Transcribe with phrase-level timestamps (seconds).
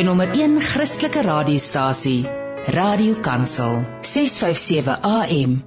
[0.00, 2.22] jou nommer 1 Christelike radiostasie,
[2.72, 5.58] Radio Kansel, 657 AM.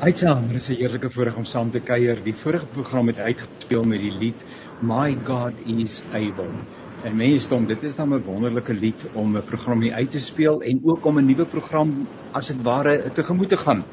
[0.00, 2.16] Uitsaam, dit is 'n eerlike voorreg om saam te kuier.
[2.24, 4.44] Die vorige program het uitgespeel met die lied
[4.80, 6.48] My God is Able.
[7.04, 10.62] En mensdom, dit is dan 'n wonderlike lied om 'n program hier uit te speel
[10.62, 13.84] en ook om 'n nuwe program as dit ware tegemoet te gaan.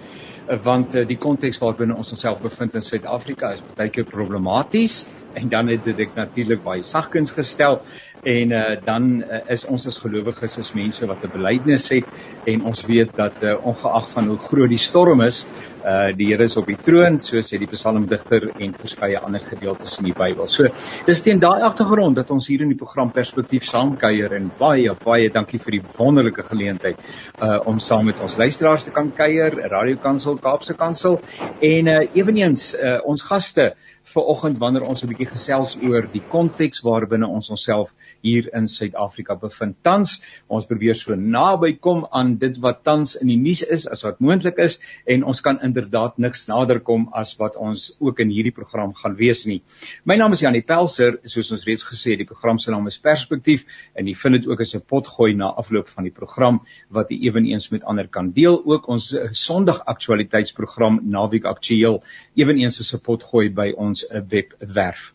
[0.64, 5.50] Want uh, die konteks waarbinne ons onsself bevind in Suid-Afrika is baie keer problematies en
[5.50, 7.84] dan het dit natuurlik baie sagkens gestel
[8.24, 12.06] en uh, dan uh, is ons as gelowiges as mense wat 'n belydenis het
[12.46, 15.46] en ons weet dat uh, ongeag van hoe groot die storm is,
[15.86, 19.98] uh, die Here is op die troon, so sê die psalmdigter en verskeie ander gedeeltes
[20.00, 20.48] in die Bybel.
[20.48, 20.70] So,
[21.06, 25.29] dis teen daai agtergrond dat ons hier in die program Perspektief saamkuier en baie baie
[25.29, 26.98] dankie vir die wonderlike geleentheid
[27.42, 31.20] uh, om saam met ons luisteraars te kan kuier, Radio Kansel, Kaapse Kansel
[31.62, 36.22] en uh, eweneens uh, ons gaste vir oggend wanneer ons 'n bietjie gesels oor die
[36.22, 39.78] konteks waarbinne ons onsself hier in Suid-Afrika bevind.
[39.81, 44.04] Tans ons probeer so naby kom aan dit wat tans in die nuus is as
[44.04, 48.30] wat moontlik is en ons kan inderdaad niks nader kom as wat ons ook in
[48.30, 49.62] hierdie program gaan wees nie.
[50.04, 53.00] My naam is Janie Pelser, soos ons reeds gesê het, die program se naam is
[53.00, 57.09] Perspektief en jy vind dit ook as 'n potgooi na afloop van die program wat
[57.09, 58.62] jy eweneens met ander kan deel.
[58.66, 62.04] Ook ons Sondag aktualiteitsprogram Naweek Aktueel
[62.36, 65.12] eweneens 'n potgooi by ons eh, webwerf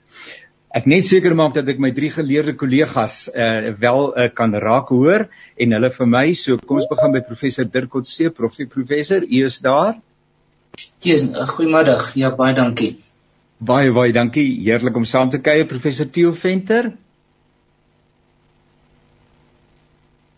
[0.77, 4.91] ek net seker maak dat ek my drie geleerde kollegas uh, wel uh, kan raak
[4.93, 9.25] hoor en hulle vir my so kom ons begin met professor Dirk Kotse profie professor
[9.25, 9.97] u is daar
[11.03, 12.15] Ja, goeiemiddag.
[12.15, 12.97] Ja, baie dankie.
[13.59, 14.47] Baie baie dankie.
[14.67, 16.91] Heerlik om saam te kuier professor Theo Venter.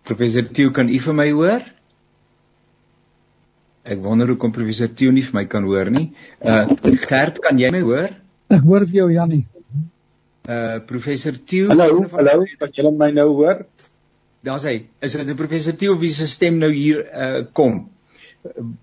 [0.06, 1.66] Professor Theo, kan u vir my hoor?
[3.88, 6.12] Ek wonder hoekom professor Theo nie vir my kan hoor nie.
[6.38, 6.68] Uh
[7.08, 8.14] Gert, kan jy my hoor?
[8.48, 9.44] Ek hoor vir jou Jannie
[10.48, 11.68] uh professor Tieu.
[11.68, 13.66] Hallo, hallo, kan julle my nou hoor?
[14.44, 14.88] Daar's hy.
[15.04, 17.90] Is dit 'n professor Tieu wie se stem nou hier uh kom?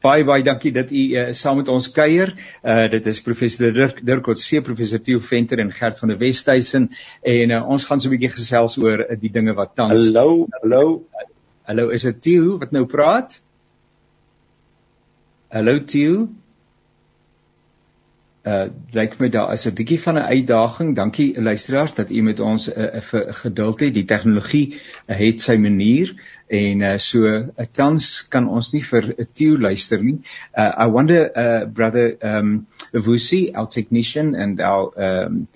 [0.03, 2.35] Baie baie dankie dat u uh, saam met ons kuier.
[2.61, 6.91] Uh dit is professor Dirk Dirkot se professor Tieu Venter en Gert van der Westhuizen
[7.23, 10.47] en uh, ons gaan so 'n bietjie gesels oor uh, die dinge wat tans Hallo,
[10.61, 11.03] hallo.
[11.63, 13.41] Hallo, is dit Tieu wat nou praat?
[15.49, 16.29] Hallo Tieu
[18.45, 20.95] uh lyk my daar is 'n bietjie van 'n uitdaging.
[20.95, 23.93] Dankie luisteraars dat u met ons uh, uh, geduld het.
[23.93, 26.13] Die tegnologie uh, het sy manier
[26.47, 30.21] en uh, so uh, tans kan ons nie vir 'n uh, Theo luister nie.
[30.57, 35.47] Uh I wonder uh brother um Vusi, our technician and our um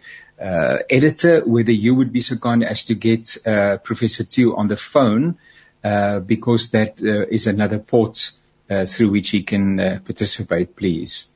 [0.41, 4.67] uh editor whether you would be so kind as to get uh Professor Theo on
[4.67, 5.37] the phone
[5.83, 8.31] uh because that uh, is another port
[8.69, 11.27] uh, through which he can uh, participate please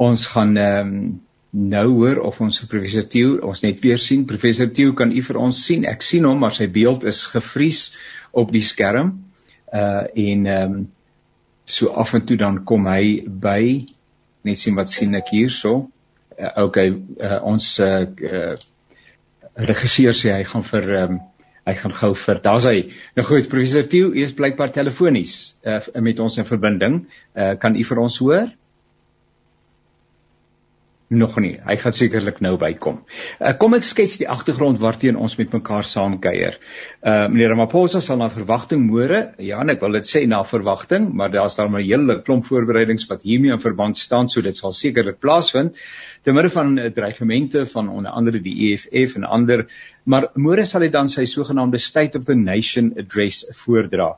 [0.00, 4.22] ons gaan ehm um, nou hoor of ons professor Theo ons net weer sien.
[4.26, 5.82] Professor Theo kan u vir ons sien?
[5.90, 7.80] Ek sien hom maar sy beeld is gevries
[8.30, 9.16] op die skerm.
[9.74, 10.84] Uh en ehm um,
[11.70, 13.86] so af en toe dan kom hy by.
[14.46, 15.90] Net sien wat sien ek hierso.
[16.38, 18.54] Uh, okay uh, ons uh, uh
[19.60, 21.20] regisseur sê hy gaan vir ehm um,
[21.68, 22.78] hy gaan gou vir daar's hy.
[23.18, 27.02] Nou goed professor Theo u is blykbaar telefonies uh, met ons in verbinding.
[27.34, 28.48] Uh, kan u vir ons hoor
[31.10, 31.56] nog nie.
[31.66, 33.00] Hy gaan sekerlik nou bykom.
[33.40, 36.58] Uh, kom ek skets die agtergrond waarteen ons met mekaar saamkuier.
[37.02, 41.08] Uh meneer Ramaphosa sal na verwagting môre, ja, en ek wil dit sê na verwagting,
[41.16, 44.72] maar daar's daar 'n hele klomp voorbereidings wat hiermee in verband staan, so dit sal
[44.72, 45.74] sekerlik plaasvind
[46.22, 49.66] te midde van uh, dreigemente van onder andere die EFF en ander,
[50.04, 54.14] maar môre sal hy dan sy sogenaamde State of the Nation address voordra.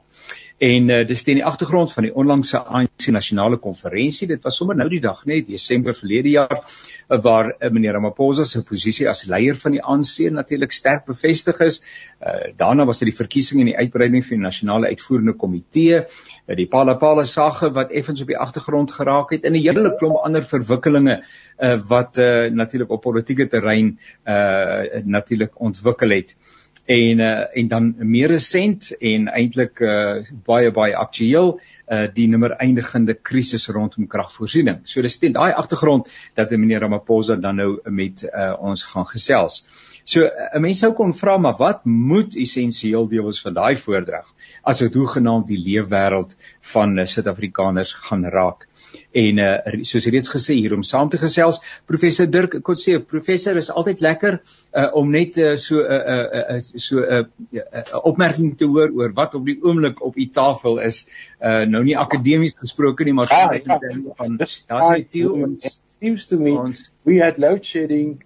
[0.63, 4.29] En uh, dis teen die agtergrond van die onlangse ANC nasionale konferensie.
[4.31, 8.47] Dit was sommer nou die dag net Desember verlede jaar uh, waar uh, meneer Ramaphosa
[8.47, 11.81] se posisie as leier van die ANC natuurlik sterk bevestig is.
[12.23, 16.57] Uh, daarna was dit die verkiesing en die uitbreiding van die nasionale uitvoerende komitee, uh,
[16.63, 20.47] die Palapala sage wat effens op die agtergrond geraak het en 'n hele klomp ander
[20.47, 21.25] verwikkelinge
[21.59, 26.37] uh, wat uh, natuurlik op politieke terrein uh, natuurlik ontwikkel het
[26.85, 32.57] en uh, en dan meer resent en eintlik uh, baie baie aktueel uh, die nommer
[32.59, 34.81] eindigende krisis rondom kragvoorsiening.
[34.85, 39.63] So dis teen daai agtergrond dat meneer Ramaphosa dan nou met uh, ons gaan gesels.
[40.05, 44.27] So 'n mens sou kon vra maar wat moet essensieel deel wees van daai voordrag
[44.63, 46.35] as dit hoegenaamd die leefwêreld
[46.73, 48.67] van Suid-Afrikaners gaan raak
[49.13, 53.71] en uh, soos reeds gesê hier om saam te gesels professor Dirk Kotse professor is
[53.71, 58.01] altyd lekker uh, om net uh, so 'n uh, uh, uh, so 'n uh, uh,
[58.03, 61.07] opmerking te hoor oor wat op die oomblik op u tafel is.
[61.41, 63.79] Uh, nou nie akademies gesproke nie maar ja, ja.
[64.17, 65.57] van daar's hy toe
[66.03, 68.25] seems to me ons, we had load shedding.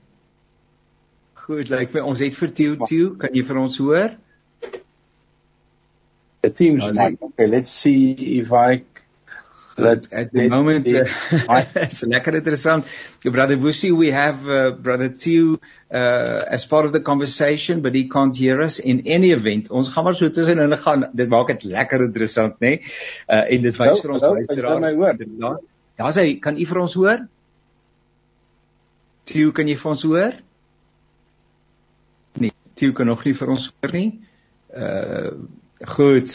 [1.34, 4.14] Goed, lyk like my ons het vir Tieu Tieu, kan jy vir ons hoor?
[6.42, 8.84] The team's oh, like, okay, let's see if I
[9.76, 11.04] But at the moment, uh,
[11.76, 12.86] it's lekker interessant.
[13.22, 15.60] Brother Wusi, we have uh, Brother Tieu
[15.92, 19.70] uh, as part of the conversation, but he can't hear us in any event.
[19.70, 21.04] Ons gaan maar so tussen hulle gaan.
[21.14, 22.68] Dit maak dit lekker interessant, né?
[22.68, 22.94] Nee?
[23.28, 25.60] Uh, en dit wys vir ons luisteraars.
[25.96, 27.28] Ja, sê, kan u vir ons hoor?
[29.28, 30.40] Tieu, kan jy vir ons hoor?
[32.40, 34.10] Nee, Tieu kan nog nie vir ons hoor nie.
[34.72, 35.36] Uh
[35.76, 36.32] goed,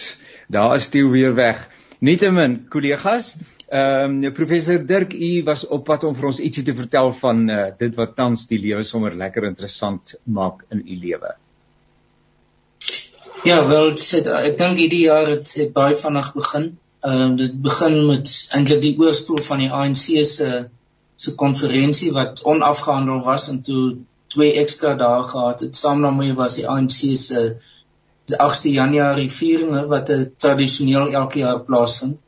[0.53, 1.63] daar is Tieu weer weg.
[2.01, 3.35] Nietemin, kollegas,
[3.69, 7.43] ehm um, professor Dirk, u was op pad om vir ons ietsie te vertel van
[7.45, 11.35] uh, dit wat tans die lewe sommer lekker interessant maak in u lewe.
[13.45, 16.67] Ja, wel, sit, ek dink hierdie jaar het, het baie vinnig begin.
[17.05, 20.49] Ehm uh, dit begin met eintlik die oorsprong van die ANC se
[21.21, 23.83] se konferensie wat onafgehandel was en toe
[24.33, 25.77] twee ekstra dae gehad het.
[25.77, 27.69] Saam daarmee was die ANC se die
[28.31, 32.19] 8de Januarie vieringe wat tradisioneel elke jaar plaasvind.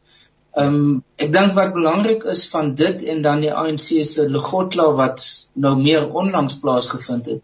[0.53, 4.91] Ehm um, ek dink wat belangrik is van dit en dan die ANC se Legotla
[4.99, 5.23] wat
[5.53, 7.41] nou meer onlangs plaasgevind het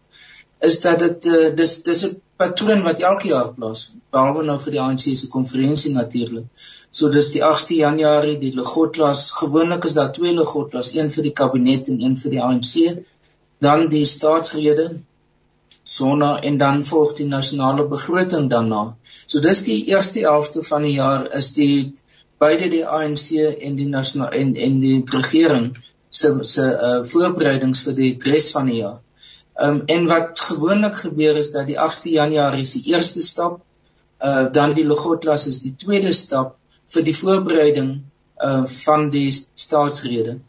[0.60, 4.75] is dat dit uh, dis dis 'n patroon wat elke jaar plaasvind behalwe nou vir
[4.75, 6.45] die ANC se konferensie natuurlik.
[6.92, 11.36] So dis die 8de Januarie die Legotlas gewoonlik is daar twee Legotlas, een vir die
[11.42, 12.74] kabinet en een vir die ANC.
[13.66, 14.88] Dan die staatsrede
[15.90, 18.84] sonna en dan volg die nasionale begroting daarna.
[19.26, 21.94] So dis die eerste helfte van die jaar is die
[22.40, 23.30] beide die ANC
[23.68, 25.72] en die nasionale en en die regering
[26.10, 29.00] se se uh, voorbereidings vir die res van die jaar.
[29.68, 33.60] Um en wat gewoonlik gebeur is dat die 8de Januarie is die eerste stap,
[34.30, 36.56] uh dan die Logotlas is die tweede stap
[36.94, 37.92] vir die voorbereiding
[38.50, 40.40] uh van die staatsrede.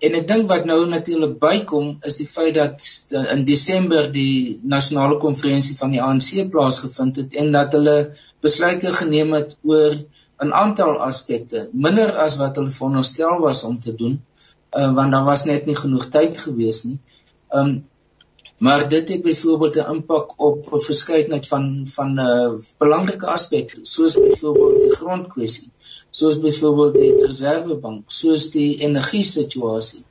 [0.00, 2.84] En ek dink wat nou natuurlik bykom is die feit dat
[3.34, 7.96] in Desember die nasionale konferensie van die ANC plaasgevind het en dat hulle
[8.40, 9.98] besluite geneem het oor
[10.40, 14.16] 'n aantal aspekte, minder as wat hulle veronderstel was om te doen,
[14.72, 16.98] uh, want daar was net nie genoeg tyd gewees nie.
[17.52, 17.84] Um
[18.60, 23.78] maar dit het byvoorbeeld 'n impak op 'n verskeidenheid van van 'n uh, belangrike aspekte,
[23.82, 25.70] soos byvoorbeeld die grondkwessie
[26.10, 30.04] soos byvoorbeeld die reservebank, soos die energie situasie.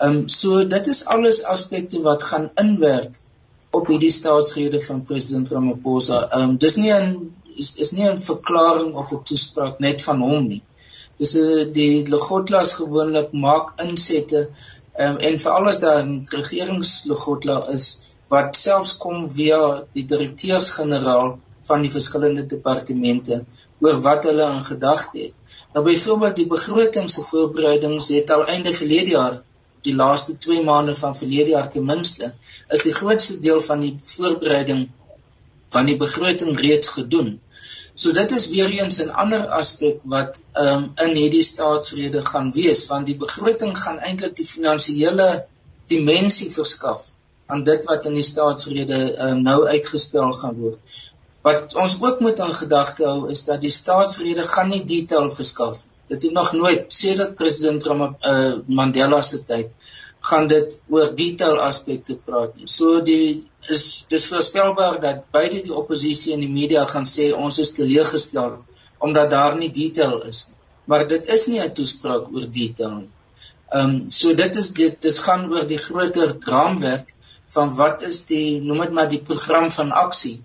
[0.00, 3.18] Ehm um, so dit is alles aspekte wat gaan inwerk
[3.70, 6.20] op hierdie staatsrede van president Ramaphosa.
[6.30, 10.20] Ehm um, dis nie 'n is is nie 'n verklaring of 'n toespraak net van
[10.28, 10.62] hom nie.
[11.18, 14.48] Dis 'n uh, die Legotlas gewoonlik maak insette
[14.98, 17.86] um, en veral as daar 'n regeringslegotla is
[18.28, 19.60] wat selfs kom via
[19.96, 21.38] die direkteurs-generaal
[21.68, 23.44] van die verskillende departemente
[23.80, 25.36] oor wat hulle in gedagte het.
[25.72, 29.42] Nou byvoorbeeld die begroting se voorbereidings het al einde verlede jaar,
[29.86, 32.32] die laaste 2 maande van verlede jaar ten minste,
[32.68, 34.88] is die grootste deel van die voorbereiding
[35.70, 37.38] van die begroting reeds gedoen.
[37.94, 42.86] So dit is weer eens 'n ander aspek wat um, in hierdie staatsrede gaan wees
[42.90, 45.28] want die begroting gaan eintlik die finansiële
[45.92, 47.10] dimensie verskaf
[47.46, 50.78] aan dit wat in die staatsrede um, nou uitgespel gaan word.
[51.46, 55.86] Wat ons ook moet aan gedagte hou is dat die staatsrede gaan nie detail verskaf.
[56.12, 59.70] Dit het nog nooit sedert president Ram uh, Mandela se tyd
[60.28, 62.66] gaan dit oor detail aspekte praat nie.
[62.68, 67.60] So die is dis voorspelbaar dat beide die oppositie en die media gaan sê ons
[67.64, 68.58] is teleeggestel
[69.00, 70.58] omdat daar nie detail is nie.
[70.92, 73.10] Maar dit is nie 'n toespraak oor detail nie.
[73.72, 77.14] Ehm um, so dit is dit dis gaan oor die groter raamwerk
[77.56, 80.36] van wat is die noem dit maar die program van aksie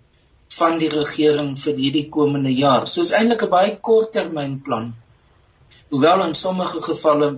[0.57, 2.85] van die regering vir hierdie komende jaar.
[2.87, 4.93] So is eintlik 'n baie korttermynplan.
[5.89, 7.29] Hoewel in sommige gevalle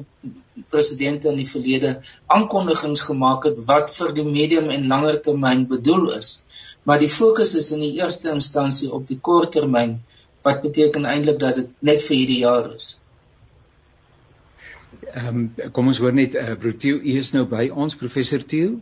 [0.70, 6.12] presidente in die verlede aankondigings gemaak het wat vir die medium en langer termyn bedoel
[6.18, 6.30] is,
[6.84, 10.00] maar die fokus is in die eerste instansie op die korttermyn
[10.48, 12.96] wat beteken eintlik dat dit net vir hierdie jaar is.
[15.14, 18.44] Ehm um, kom ons hoor net uh, eh, Brotieu, u is nou by ons professor
[18.44, 18.78] Tieu.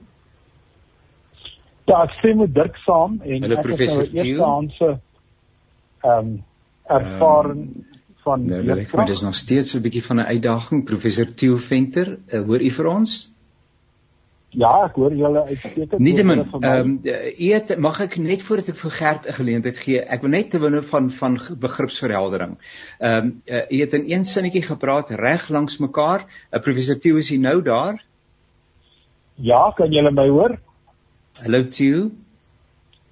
[1.85, 4.89] Ja, ek stem met Dirk saam en Hulle ek het nou eerste handse
[6.05, 6.33] ehm um,
[6.85, 7.85] ervaring um,
[8.25, 10.83] van Nou, ek vind dit is nog steeds 'n bietjie van 'n uitdaging.
[10.85, 13.13] Professor Theo Venter, uh, hoor u vir ons?
[14.55, 15.99] Ja, ek hoor julle uitstekend.
[15.99, 16.97] Nietemin, ehm
[17.37, 20.01] eet mag ek net voordat ek vir Gert 'n geleentheid gee.
[20.01, 22.57] Ek wil net te winde van van begripsverheldering.
[22.99, 26.25] Ehm um, uh, u het in een sinnetjie gepraat reg langs mekaar.
[26.51, 28.03] Uh, professor Theo is hier nou daar.
[29.35, 30.59] Ja, kan julle my hoor?
[31.43, 32.11] Hallo Theo.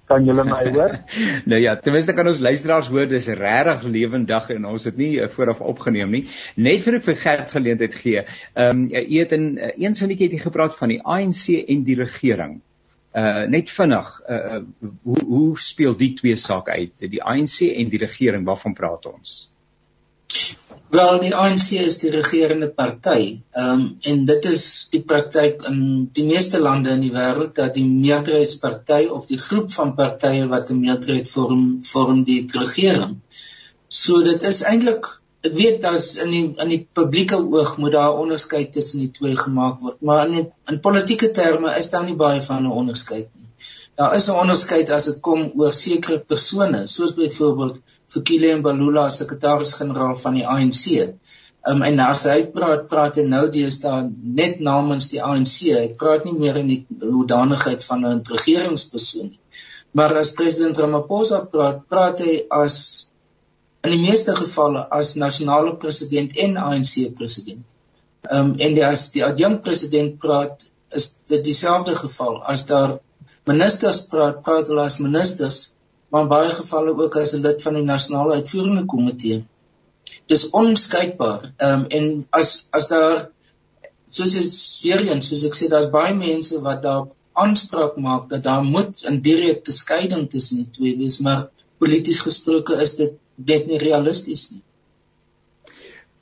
[0.08, 0.94] Kan julle my hoor?
[1.50, 5.10] nou ja, ten minste kan ons luisteraars hoor dis regtig lewendig en ons het nie
[5.20, 6.22] uh, vooraf opgeneem nie.
[6.56, 8.22] Net vir 'n vergeld geleentheid gee.
[8.54, 11.84] Ehm um, jy het in uh, een sinnetjie het jy gepraat van die ANC en
[11.84, 12.60] die regering.
[13.12, 14.62] Uh net vinnig, uh
[15.02, 17.10] hoe hoe speel die twee sake uit?
[17.10, 19.36] Die ANC en die regering, waarvan praat ons?
[20.94, 23.40] Wel, die ANC is die regerende party.
[23.58, 25.80] Ehm um, en dit is die praktyk in
[26.18, 30.70] die meeste lande in die wêreld dat die meerderheidsparty of die groep van partye wat
[30.70, 33.18] 'n meerderheid vorm vorm die regering.
[33.88, 35.10] So dit is eintlik
[35.44, 39.36] ek weet daar's in die in die publieke oog moet daar onderskeid tussen die twee
[39.36, 43.28] gemaak word, maar in die, in politieke terme is daar nie baie van 'n onderskeid
[43.34, 43.50] nie.
[43.96, 47.76] Daar is 'n onderskeid as dit kom oor sekere persone, soos byvoorbeeld
[48.14, 51.14] Fikile Mbalula, sekretaris-generaal van die ANC.
[51.68, 54.02] Um, en as hy praat, praat hy nou deesdae
[54.40, 55.54] net namens die ANC.
[55.72, 59.40] Hy praat nie meer in die hoedanigheid van 'n regeringspersoon nie.
[59.94, 62.76] Maar as president Ramaphosa praat, praat hy as
[63.84, 67.64] in die meeste gevalle as nasionale president en ANC president.
[68.30, 70.66] Ehm um, en die as die adjunkt president praat
[71.00, 72.98] is dit dieselfde geval as daar
[73.50, 75.58] ministers praat praat hulle as ministers
[76.10, 79.44] maar in baie gevalle ook as 'n lid van die nasionale uitvoerende komitee.
[80.32, 81.40] Dis onskeidbaar.
[81.56, 83.30] Ehm um, en as as daar
[84.16, 84.34] soos
[84.82, 87.02] weer eens soos ek sê daar's baie mense wat daar
[87.44, 91.48] aanspraak maak dat daar moet 'n direkte skeiding tussen die twee wees maar
[91.78, 94.62] polities gesproke is dit net nie realisties nie.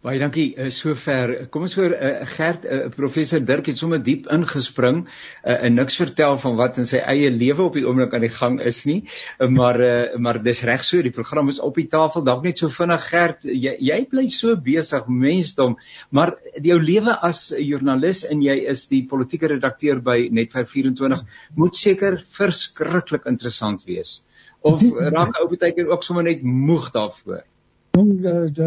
[0.03, 1.31] Baie dankie uh, sover.
[1.55, 6.01] Kom ons hoor uh, Gert uh, professor Dirk het sommer diep ingespring uh, en niks
[6.01, 8.97] vertel van wat in sy eie lewe op die oomblik aan die gang is nie.
[9.39, 12.25] Uh, maar uh, maar dis reg so, die program is op die tafel.
[12.27, 15.79] Dalk net so vinnig Gert, jy jy bly so besig mensdom,
[16.11, 21.23] maar jou lewe as 'n joernalis en jy is die politieke redakteur by Net24
[21.55, 24.19] moet seker verskriklik interessant wees
[24.67, 24.83] of
[25.15, 27.47] raak ou baie keer ook sommer net moeg daarvoor.
[27.93, 28.13] Jong,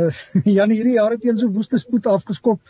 [0.57, 2.61] Jan hierdie jaar het teen so woeste spoed afgeskop.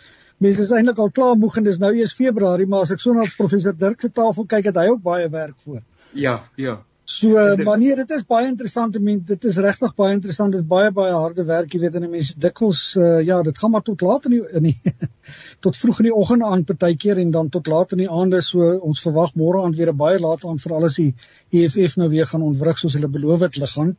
[0.44, 3.16] Mense is eintlik al klaar moeg en dis nou eers Februarie, maar as ek so
[3.16, 5.82] na professor Dirk se tafel kyk, het hy ook baie werk voor.
[6.16, 6.82] Ja, ja.
[7.06, 7.30] So
[7.62, 8.96] maar nee, dit is baie interessant.
[8.98, 10.56] Ek meen dit is regtig baie interessant.
[10.56, 13.76] Dit is baie baie harde werk, jy weet, en mense dikwels uh, ja, dit gaan
[13.76, 14.94] maar tot laat in die, in die
[15.68, 18.42] tot vroeg in die oggend aan partykeer en dan tot laat in die aande.
[18.48, 21.12] So ons verwag môre aand weer 'n baie laat aan vir alles die
[21.52, 23.94] EFF nou weer gaan ontwrig soos hulle beloof het hulle gaan.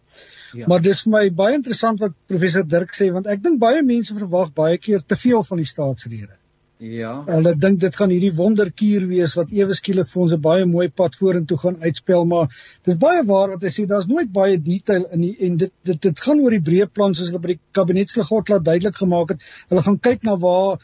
[0.56, 0.66] Ja.
[0.70, 4.16] Maar dis vir my baie interessant wat professor Dirk sê want ek dink baie mense
[4.16, 6.36] verwag baie keer te veel van die staatsrede.
[6.78, 7.22] Ja.
[7.24, 10.88] Hulle dink dit gaan hierdie wonderkuur wees wat ewe skielik vir ons 'n baie mooi
[10.88, 12.50] pad vorentoe gaan uitspel, maar
[12.84, 16.02] dis baie waar wat hy sê, daar's nooit baie detail in die, en dit dit
[16.02, 19.48] dit gaan oor die breë plan soos hulle by die kabinetsliggaat laat duidelik gemaak het.
[19.70, 20.78] Hulle gaan kyk na waar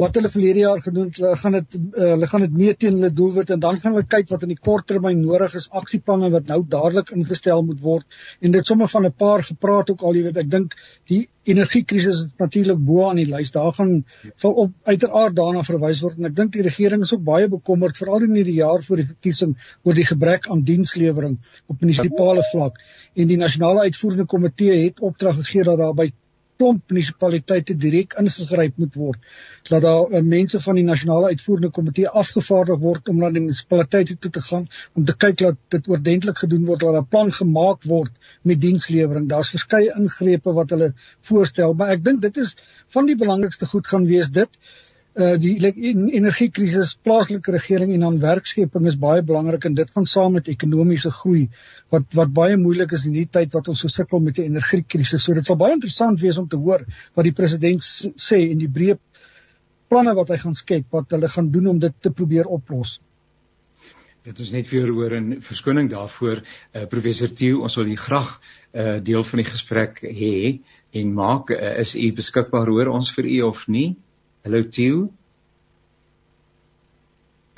[0.00, 2.98] wat hulle verlede jaar gedoen het, hulle gaan dit uh, hulle gaan dit meet teen
[2.98, 6.28] hulle doelwit en dan gaan hulle kyk wat in die kort termyn nodig is, aksieplanne
[6.34, 10.18] wat nou dadelik ingestel moet word en dit sommer van 'n paar gepraat ook al,
[10.18, 10.76] jy weet, ek dink
[11.08, 13.52] die energiekrisis is natuurlik bo aan die lys.
[13.54, 14.04] Daar gaan
[14.42, 17.96] sal op uiteraard daarna verwys word en ek dink die regering is ook baie bekommerd
[17.96, 22.82] veral in hierdie jaar voor die verkiesing oor die gebrek aan dienslewering op munisipale vlak
[23.14, 26.10] en die nasionale uitvoerende komitee het opdrag gegee dat daar by
[26.60, 29.18] klomp munisipaliteite direk ingegryp moet word
[29.70, 34.16] dat daar uh, mense van die nasionale uitvoerende komitee afgevaardig word om na die munisipaliteite
[34.22, 37.84] toe te gaan om te kyk dat dit oordentlik gedoen word dat 'n plan gemaak
[37.92, 40.92] word met dienslewering daar's verskeie ingrepe wat hulle
[41.30, 42.56] voorstel maar ek dink dit is
[42.96, 44.60] van die belangrikste goed gaan wees dit
[45.16, 50.36] uh die energiekrisis, plaaslike regering en dan werkskeping is baie belangrik en dit gaan saam
[50.36, 51.46] met ekonomiese groei
[51.94, 55.24] wat wat baie moeilik is in hierdie tyd wat ons so sukkel met die energiekrisis.
[55.24, 58.68] So dit sal baie interessant wees om te hoor wat die president sê en die
[58.68, 58.98] breë
[59.88, 62.98] planne wat hy gaan skep wat hulle gaan doen om dit te probeer oplos.
[64.26, 68.32] Dit is net vir hoor en verskoning daarvoor uh professor Theo, ons wil u graag
[68.74, 70.36] uh deel van die gesprek hê
[70.92, 73.94] en maak uh, is u beskikbaar hoor ons vir u of nie?
[74.46, 75.08] Hallo Tieu.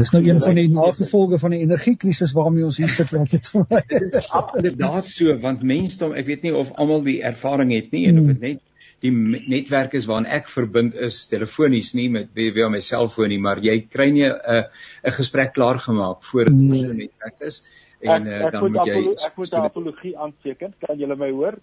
[0.00, 3.48] Dis nou een van die nagevolge van die energiekrisis waarmee ons hier sit wat dit
[3.52, 4.28] vir my is.
[4.56, 8.30] Inderdaad so want mensdom, ek weet nie of almal die ervaring het nie en of
[8.30, 8.62] dit net
[9.04, 13.40] die netwerk is waaraan ek verbind is telefonies nie met wie op my selfoon nie,
[13.48, 14.62] maar jy kry nie 'n uh,
[15.04, 16.86] 'n gesprek klaar gemaak voordat dit nee.
[16.86, 17.58] so netwerk is
[18.00, 20.64] en ek, ek uh, dan moet jy ek moet 'n apologie aanspreek.
[20.86, 21.60] Kan julle my hoor?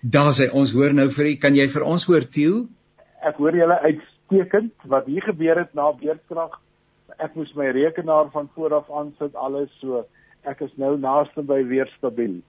[0.00, 1.36] Daar sê ons hoor nou vir u.
[1.36, 2.68] Kan jy vir ons hoor Tieu?
[3.20, 6.60] Ek hoor julle uit uitstekend wat hier gebeur het na beerdkrag.
[7.18, 10.04] Ek moes my rekenaar van voor af aan sit alles so.
[10.42, 12.40] Ek is nou naaste by weer stabiel.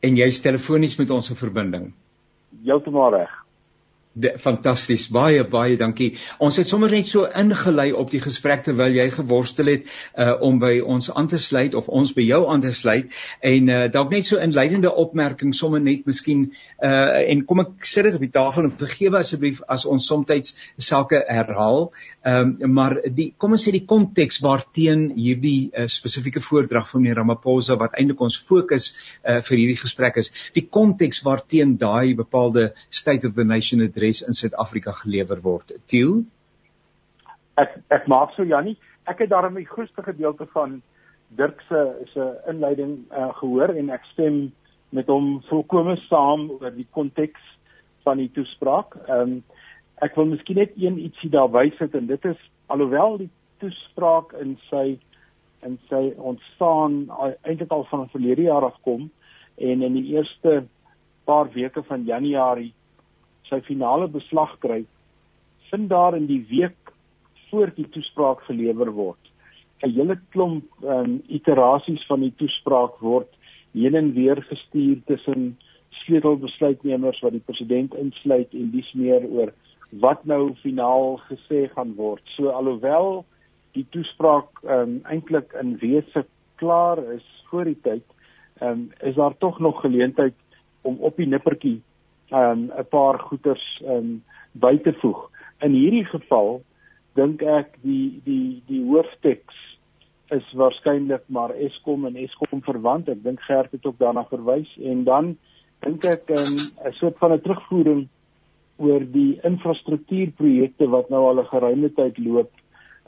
[0.00, 1.92] En jy's telefonies met ons 'n verbinding.
[2.64, 3.30] Heeltemal reg.
[4.18, 5.04] Fantasties.
[5.14, 6.16] Baie baie dankie.
[6.42, 9.84] Ons het sommer net so ingelei op die gesprek terwyl jy geworstel het
[10.18, 13.12] uh om by ons aan te sluit of ons by jou aan te sluit
[13.46, 16.48] en uh dalk net so inleidende opmerking sommer net miskien
[16.82, 20.56] uh en kom ek sit dit op die tafel en vergewe asseblief as ons soms
[20.76, 21.92] sake herhaal.
[22.26, 27.02] Ehm um, maar die kom ons sê die konteks waarteen hierdie uh, spesifieke voordrag van
[27.04, 28.90] meneer Ramaphosa wat eintlik ons fokus
[29.22, 33.99] uh vir hierdie gesprek is, die konteks waarteen daai bepaalde state of the nation het
[34.00, 35.72] adres in Suid-Afrika gelewer word.
[35.86, 36.24] Tieu?
[37.60, 40.80] Ek ek maak so Jannie, ek het daarmee die grootste gedeelte van
[41.36, 41.80] Dirk se
[42.14, 44.52] se inleiding uh, gehoor en ek stem
[44.90, 47.42] met hom volkome saam oor die konteks
[48.06, 48.96] van die toespraak.
[49.06, 49.42] Ehm um,
[50.00, 52.38] ek wil miskien net een ietsie daar wys het en dit is
[52.72, 53.28] alhoewel die
[53.60, 54.96] toespraak in sy
[55.60, 57.02] en sy ontstaan
[57.44, 59.10] eintlik al van verlede jaar af kom
[59.60, 60.62] en in die eerste
[61.28, 62.72] paar weke van Januarie
[63.50, 64.84] sy finale beslag kry,
[65.70, 66.94] vind daar in die week
[67.50, 69.18] voor die toespraak gelewer word.
[69.82, 73.30] 'n Hele klomp um, iterasies van die toespraak word
[73.72, 75.56] heen en weer gestuur tussen
[76.04, 79.52] sleutelbesluitnemers wat die president insluit en dis meer oor
[80.04, 82.22] wat nou finaal gesê gaan word.
[82.36, 83.24] So alhoewel
[83.74, 86.24] die toespraak um, eintlik in wese
[86.62, 88.04] klaar is voor die tyd,
[88.62, 90.34] um, is daar tog nog geleentheid
[90.82, 91.80] om op die nippertjie
[92.32, 94.22] um 'n paar goeters um
[94.52, 95.30] by te voeg.
[95.60, 96.62] In hierdie geval
[97.14, 99.56] dink ek die die die hoofteks
[100.30, 103.08] is waarskynlik maar Eskom en Eskom verwant.
[103.08, 105.36] Ek dink Gert het ook daarna verwys en dan
[105.80, 108.08] dink ek 'n um, soort van 'n terugvoering
[108.76, 112.50] oor die infrastruktuurprojekte wat nou al 'n geruime tyd loop.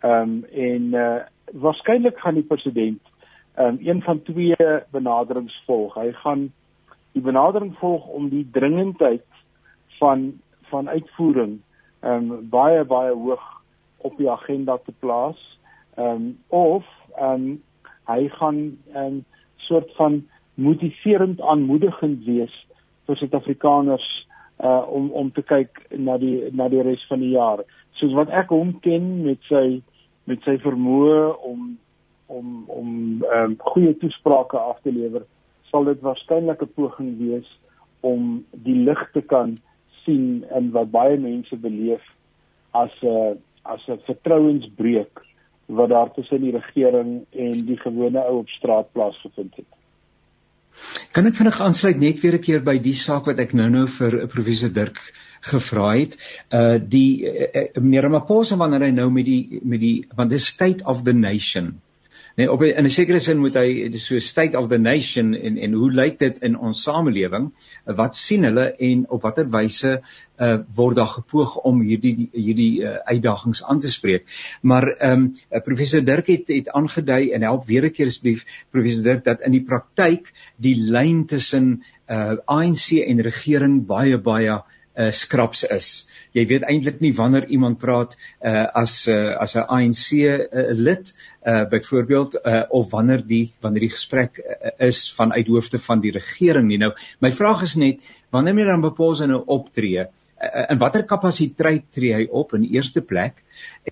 [0.02, 1.20] Um en uh
[1.52, 3.00] waarskynlik gaan die president
[3.58, 4.56] um een van twee
[4.90, 5.94] benaderings volg.
[5.94, 6.52] Hy gaan
[7.12, 9.26] die benadering volg om die dringendheid
[9.98, 10.32] van
[10.70, 11.58] van uitvoering
[12.00, 13.42] ehm um, baie baie hoog
[14.02, 15.58] op die agenda te plaas.
[15.94, 16.84] Ehm um, of
[17.16, 17.62] ehm um,
[18.04, 19.24] hy gaan 'n um,
[19.56, 22.66] soort van motiverend aanmoedigend wees
[23.06, 24.28] vir Suid-Afrikaners
[24.62, 27.64] uh om om te kyk na die na die res van die jaar.
[27.90, 29.82] Soos wat ek hom ken met sy
[30.24, 31.78] met sy vermoë om
[32.26, 32.88] om om
[33.22, 35.22] ehm um, goeie toesprake af te lewer
[35.72, 37.48] sal dit waarskynlik 'n poging wees
[38.00, 39.58] om die lig te kan
[40.04, 42.04] sien in wat baie mense beleef
[42.70, 45.24] as 'n as 'n vertrouensbreuk
[45.66, 49.70] wat daar tussen die regering en die gewone ou op straat plaasgevind het.
[51.12, 54.26] Kan ek vinnig aansluit net weer 'n keer by die saak wat ek nou-nou vir
[54.26, 54.98] professor Dirk
[55.40, 56.16] gevra het.
[56.50, 60.84] Uh die uh, meneer Maposa wanneer hy nou met die met die want dis state
[60.84, 61.80] of the nation
[62.34, 65.72] Nee, op in 'n sekere sin moet hy so state of the nation en en
[65.72, 67.50] hoe lyk dit in ons samelewing?
[67.84, 70.00] Wat sien hulle en op watter wyse
[70.40, 74.24] uh word daar gepoog om hierdie hierdie uh, uitdagings aan te spreek?
[74.62, 79.02] Maar ehm um, professor Dirk het het aangedui en help weer 'n keer asseblief professor
[79.02, 84.62] Dirk dat in die praktyk die lyn tussen uh ANC en regering baie baie
[84.96, 89.66] uh skraps is jy weet eintlik nie wanneer iemand praat uh, as uh, as 'n
[89.68, 95.46] ANC uh, lid uh, byvoorbeeld uh, of wanneer die wanneer die gesprek uh, is vanuit
[95.46, 96.78] hoofde van die regering nie.
[96.78, 100.08] Nou my vraag is net wanneer mense dan bepose nou optree
[100.42, 103.44] in watter kapasiteit tree hy op in eerste plek?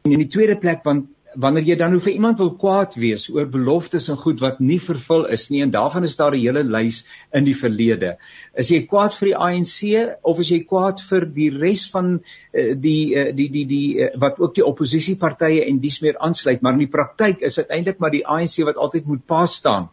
[0.02, 3.28] En in die tweede plek want wanneer jy dan hoe vir iemand wil kwaad wees
[3.30, 6.62] oor beloftes en goed wat nie vervul is nie en daarvan is daar 'n hele
[6.62, 8.16] lys in die verlede.
[8.54, 12.74] Is jy kwaad vir die ANC of is jy kwaad vir die res van uh,
[12.74, 16.62] die, uh, die die die die uh, wat ook die oppositiepartye en dies meer aansluit,
[16.62, 19.90] maar in die praktyk is dit eintlik maar die ANC wat altyd moet pas staan.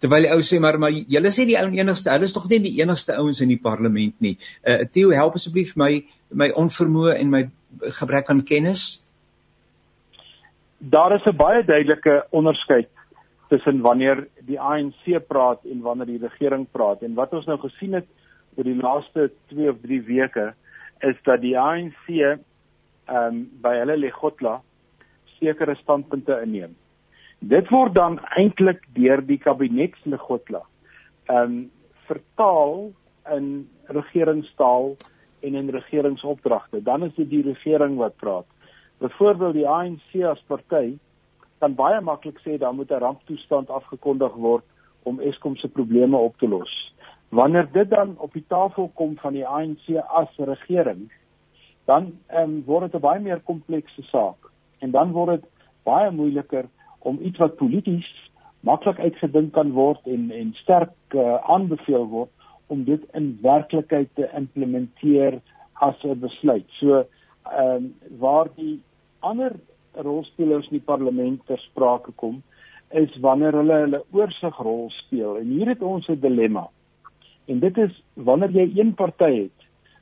[0.00, 2.58] Terwyl die ou sê maar maar julle sê die ou enigste, hulle is tog nie
[2.58, 4.38] die enigste ouens in die parlement nie.
[4.64, 7.50] Uh Theo, help asseblief my my onvermoë en my
[7.98, 9.04] gebrek aan kennis
[10.80, 12.88] daar is 'n baie duidelike onderskeid
[13.48, 17.92] tussen wanneer die ANC praat en wanneer die regering praat en wat ons nou gesien
[17.92, 18.06] het
[18.56, 20.54] oor die laaste 2 of 3 weke
[21.00, 22.36] is dat die ANC ehm
[23.08, 24.60] um, by hulle Legotla
[25.38, 26.76] sekere standpunte inneem.
[27.38, 30.62] Dit word dan eintlik deur die kabinetslegotla
[31.26, 31.70] ehm um,
[32.06, 32.90] vertaal
[33.34, 34.96] in regeringstaal
[35.40, 36.82] en in regeringsopdragte.
[36.82, 38.46] Dan is dit die regering wat praat.
[39.00, 40.98] Byvoorbeeld die ANC as party
[41.58, 44.64] kan baie maklik sê dan moet 'n ramptoestand afgekondig word
[45.02, 46.94] om Eskom se probleme op te los.
[47.28, 51.12] Wanneer dit dan op die tafel kom van die ANC as regering,
[51.84, 55.50] dan um, word dit 'n baie meer komplekse saak en dan word dit
[55.82, 58.10] baie moeiliker om iets wat polities
[58.60, 62.30] maklik uitgedink kan word en en sterk uh, aanbeveel word
[62.66, 65.40] om dit in werklikheid te implementeer
[65.72, 66.68] as 'n besluit.
[66.68, 67.04] So
[67.44, 68.82] ehm um, waar die
[69.20, 69.56] ander
[69.94, 72.42] rolspelers in die parlement ter sprake kom
[72.90, 76.68] is wanneer hulle hulle oorsigrol speel en hier het ons 'n dilemma.
[77.46, 79.60] En dit is wanneer jy een party het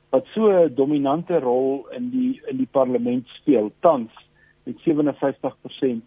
[0.09, 4.11] wat so 'n dominante rol in die in die parlement speel tans
[4.63, 6.03] met 57%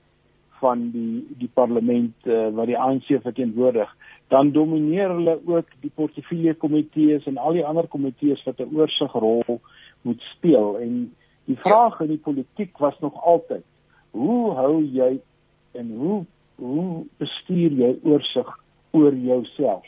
[0.62, 3.96] van die die parlement uh, wat die ANC verteenwoordig,
[4.29, 9.61] dan domineer hulle ook die portefeulje komitees en al die ander komitees wat 'n oorsigrol
[10.03, 13.64] moet speel en die vraag in die politiek was nog altyd
[14.11, 15.20] hoe hou jy
[15.72, 16.24] en hoe
[16.62, 18.48] hoe bestuur jy oorsig
[18.90, 19.87] oor jouself?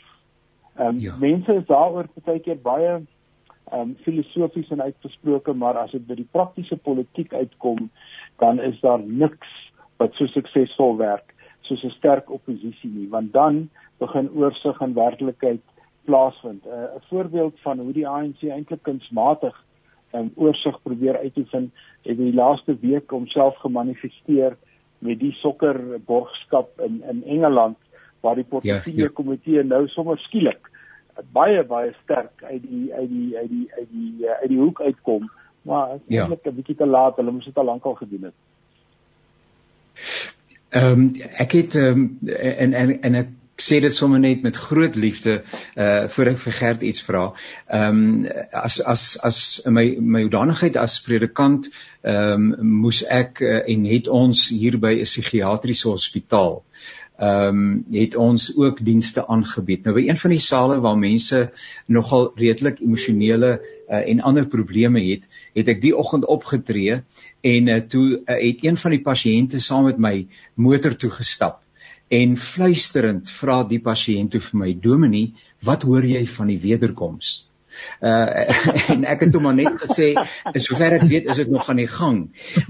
[0.75, 1.15] Ehm um, ja.
[1.19, 6.15] mense is daaroor baie keer baie ehm um, filosofies en uitgesproke, maar as dit by
[6.15, 7.89] die praktiese politiek uitkom,
[8.43, 9.53] dan is daar niks
[9.97, 15.61] wat so suksesvol werk soos 'n sterk oppositie nie, want dan begin oorsig en werklikheid
[16.05, 16.65] plaasvind.
[16.65, 19.64] 'n uh, voorbeeld van hoe die ANC eintlik kunsmatig
[20.19, 24.57] um, oorsig probeer uitoefen, het in die laaste week homself gemanifesteer
[24.99, 27.77] met die sokkerborgskap in in Engeland
[28.21, 29.13] waar die portefeulje ja, ja.
[29.13, 30.71] komitee nou sommer skielik
[31.31, 35.29] baie baie sterk uit die uit die uit die uit die uit die hoek uitkom
[35.61, 36.21] maar ja.
[36.21, 36.51] eintlik ja.
[36.51, 38.33] 'n bietjie te laat hulle moes dit al lank al gedoen het.
[40.69, 44.57] Ehm um, ek het um, en en en ek ek sê dit sommer net met
[44.59, 45.37] groot liefde
[45.79, 47.23] uh voor ek vir Gert iets vra.
[47.71, 51.69] Ehm um, as as as in my my hoedanigheid as predikant
[52.03, 56.63] ehm um, moes ek uh, en het ons hier by 'n psigiatriese hospitaal
[57.15, 59.85] ehm um, het ons ook dienste aangebied.
[59.85, 61.51] Nou by een van die sale waar mense
[61.87, 67.03] nogal redelik emosionele uh, en ander probleme het, het ek die oggend opgetree
[67.41, 71.63] en uh, toe uh, het een van die pasiënte saam met my motor toe gestap
[72.13, 75.33] en fluisterend vra die pasiënt vir my dominee
[75.65, 77.35] wat hoor jy van die wederkoms
[78.01, 78.45] uh
[78.93, 80.11] en ek het hom maar net gesê
[80.63, 82.19] sover ek weet is dit nog aan die gang.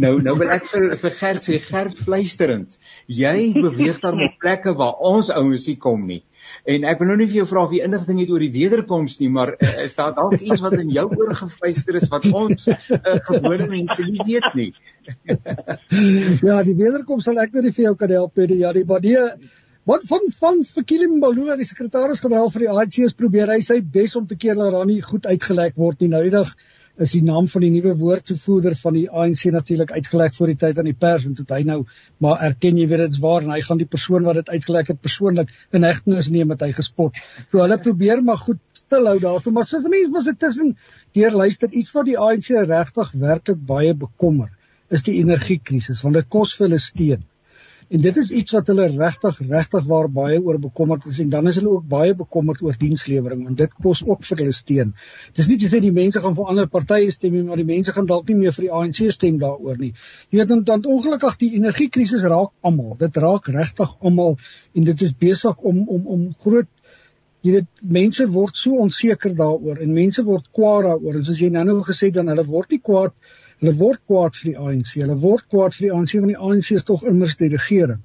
[0.01, 2.79] Nou nou wil ek vir vir Gert sê Gert fluisterend
[3.21, 6.23] jy beweeg daar op plekke waar ons ouens nie kom nie
[6.65, 9.19] en ek wil nou nie vir jou vra of jy inligting het oor die wederkoms
[9.21, 12.67] nie maar uh, is daar dalk iets wat in jou oor gefluister is wat ons
[12.71, 12.79] uh,
[13.29, 14.71] gewone mense nie weet nie
[16.49, 18.59] ja, die wederkoms sal ek nou nie vir jou kan help nie.
[18.63, 19.27] Ja, die baie
[19.85, 24.25] wat van van Fikile Mbalula, die sekretaris-generaal vir die ANC, probeer hy sy bes om
[24.25, 26.09] te keer dat daar nie goed uitgelek word nie.
[26.09, 26.49] Nou die dag
[27.03, 30.79] is die naam van die nuwe woordvoerder van die ANC natuurlik uitgelek voor die tyd
[30.79, 31.81] aan die pers en toe hy nou
[32.23, 35.01] maar erken jy weet dit's waar en hy gaan die persoon wat dit uitgelek het
[35.03, 37.19] persoonlik in hegtenis neem met hy gespot.
[37.51, 40.75] So hulle probeer maar goed stilhou daarso, maar sies mense mos dit tussen
[41.17, 44.51] deur luister iets wat die ANC regtig werklik baie bekommer
[44.93, 47.25] is die energiekrisis want dit kos vir hulle steen.
[47.87, 51.47] En dit is iets wat hulle regtig regtig waar baie oor bekommerd is en dan
[51.47, 54.93] is hulle ook baie bekommerd oor dienslewering want dit kos ook vir hulle steen.
[55.37, 58.09] Dis nie net die mense gaan vir ander partye stem nie, maar die mense gaan
[58.09, 59.91] dalk nie meer vir die ANC stem daaroor nie.
[60.31, 62.95] Jy weet dan dan ongelukkig die energiekrisis raak almal.
[62.97, 64.39] Dit raak regtig almal
[64.73, 66.71] en dit is besig om om om groot
[67.45, 67.69] jy weet
[67.99, 71.19] mense word so onseker daaroor en mense word kwaad daaroor.
[71.19, 73.13] En soos jy nou-nou gesê dan hulle word nie kwaad
[73.65, 74.89] Hulle word kwaad vir die ANC.
[74.99, 78.03] Hulle word kwaad vir die ANC want die ANC is tog immers die regering.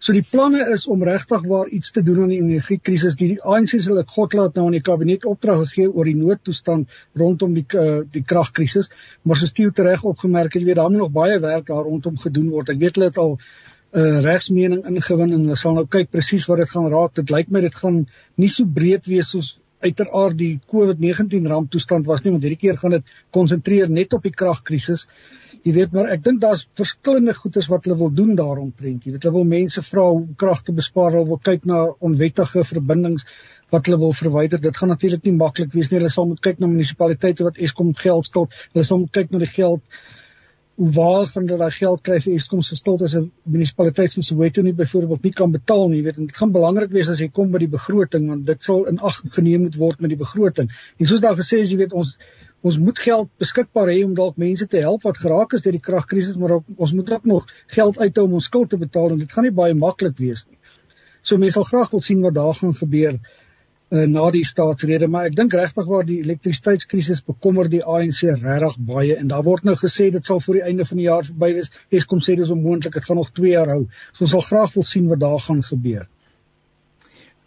[0.00, 3.16] So die planne is om regtig waar iets te doen aan die energiekrisis.
[3.16, 6.18] Die, die ANC se hulle God laat nou aan die kabinet opdrag gegee oor die
[6.18, 8.90] noodtoestand rondom die uh, die kragkrisis,
[9.24, 12.20] maar so stew tereg opgemerk het jy weet daar moet nog baie werk daar rondom
[12.20, 12.74] gedoen word.
[12.76, 16.12] Ek weet hulle het al 'n uh, eh, regsmening ingewin en hulle sal nou kyk
[16.12, 17.16] presies wat dit gaan raak.
[17.16, 18.04] Dit lyk my dit gaan
[18.36, 22.98] nie so breed wees soos uiteraard die COVID-19 ramptoestand was nie, want hierdie keer gaan
[22.98, 25.06] dit konsentreer net op die kragkrisis.
[25.64, 29.04] Jy weet maar ek dink daar's verskillende goedes wat hulle wil doen daaromtrent.
[29.04, 32.64] Jy weet hulle wil mense vra om krag te bespaar, hulle wil kyk na onwettige
[32.68, 33.26] verbindings
[33.70, 34.60] wat hulle wil verwyder.
[34.60, 36.00] Dit gaan natuurlik nie maklik wees nie.
[36.00, 38.56] Hulle sal moet kyk na munisipaliteite wat Eskom geld skuld.
[38.72, 40.00] Hulle sal moet kyk na die geld
[40.80, 44.62] waar van hulle daai geld kry vir Eskom se stilte as 'n munisipaliteit soos Soweto
[44.62, 47.50] nie byvoorbeeld nie kan betaal nie, weet en dit gaan belangrik wees as jy kom
[47.50, 50.70] by die begroting want dit sal in ag geneem moet word met die begroting.
[50.98, 52.16] En soos daar gesê is, jy weet ons
[52.62, 55.80] ons moet geld beskikbaar hê om dalk mense te help wat geraak is deur die
[55.80, 59.18] kragkrisis, maar ook, ons moet ook nog geld uithou om ons skuld te betaal en
[59.18, 60.58] dit gaan nie baie maklik wees nie.
[61.22, 63.20] So mense sal graag wil sien wat daar gaan gebeur
[63.90, 68.78] uh, na die staatsrede maar ek dink regtig waar die elektrisiteitskrisis bekommer die ANC regtig
[68.92, 69.16] baie.
[69.16, 71.72] En daar word nou gesê dit sal voor die einde van die jaar verby wees.
[71.90, 73.82] Eskom sê dis onmoontlik dit gaan nog 2 jaar hou.
[74.14, 76.08] So ons sal graag wil sien wat daar gaan gebeur.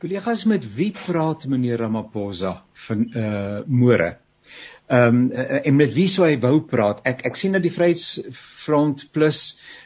[0.03, 4.17] Kollegas met wie praat meneer Ramaphosa van uh môre?
[4.91, 6.99] Ehm um, en met wie sou hy wou praat?
[7.07, 9.39] Ek ek sien dat die Vryheidsfront Plus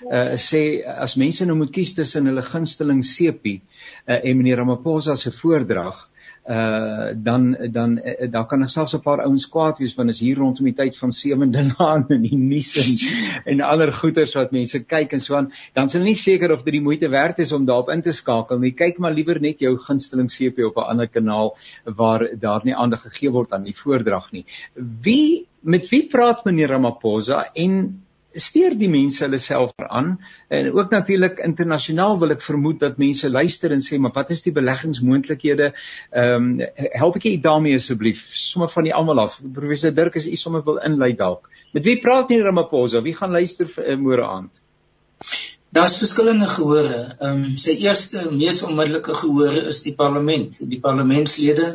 [0.09, 5.15] uh sê as mense nou moet kies tussen hulle gunsteling Sepie uh, en meneer Ramaphosa
[5.21, 6.06] se voordrag,
[6.47, 10.37] uh dan dan uh, daar kan selfs 'n paar ouens kwaad wees want is hier
[10.37, 14.83] rondom die tyd van sewende laan en die nuus en en ander goeters wat mense
[14.83, 15.51] kyk en so aan.
[15.73, 18.59] Dan sal nie seker of dit die moeite werd is om daarop in te skakel
[18.59, 18.71] nie.
[18.71, 23.01] Kyk maar liewer net jou gunsteling CP op 'n ander kanaal waar daar nie aandag
[23.01, 24.45] gegee word aan die voordrag nie.
[24.75, 28.06] Wie met wie praat meneer Ramaphosa en
[28.41, 30.13] steur die mense hulle self aan
[30.53, 34.43] en ook natuurlik internasionaal wil ek vermoed dat mense luister en sê maar wat is
[34.45, 35.71] die beleggingsmoontlikhede?
[36.11, 38.23] Ehm um, help ek u daarmee asseblief?
[38.37, 39.39] Sommer van die almal af.
[39.53, 41.49] Professor Dirk as u sommer wil inlei dalk.
[41.73, 43.01] Met wie praat nie Ramaphosa?
[43.01, 44.61] Wie gaan luister vir uh, môre aand?
[45.73, 47.01] Daar's verskillende gehore.
[47.19, 51.73] Ehm um, sy eerste mees onmiddellike gehore is die parlement, die parlementslede,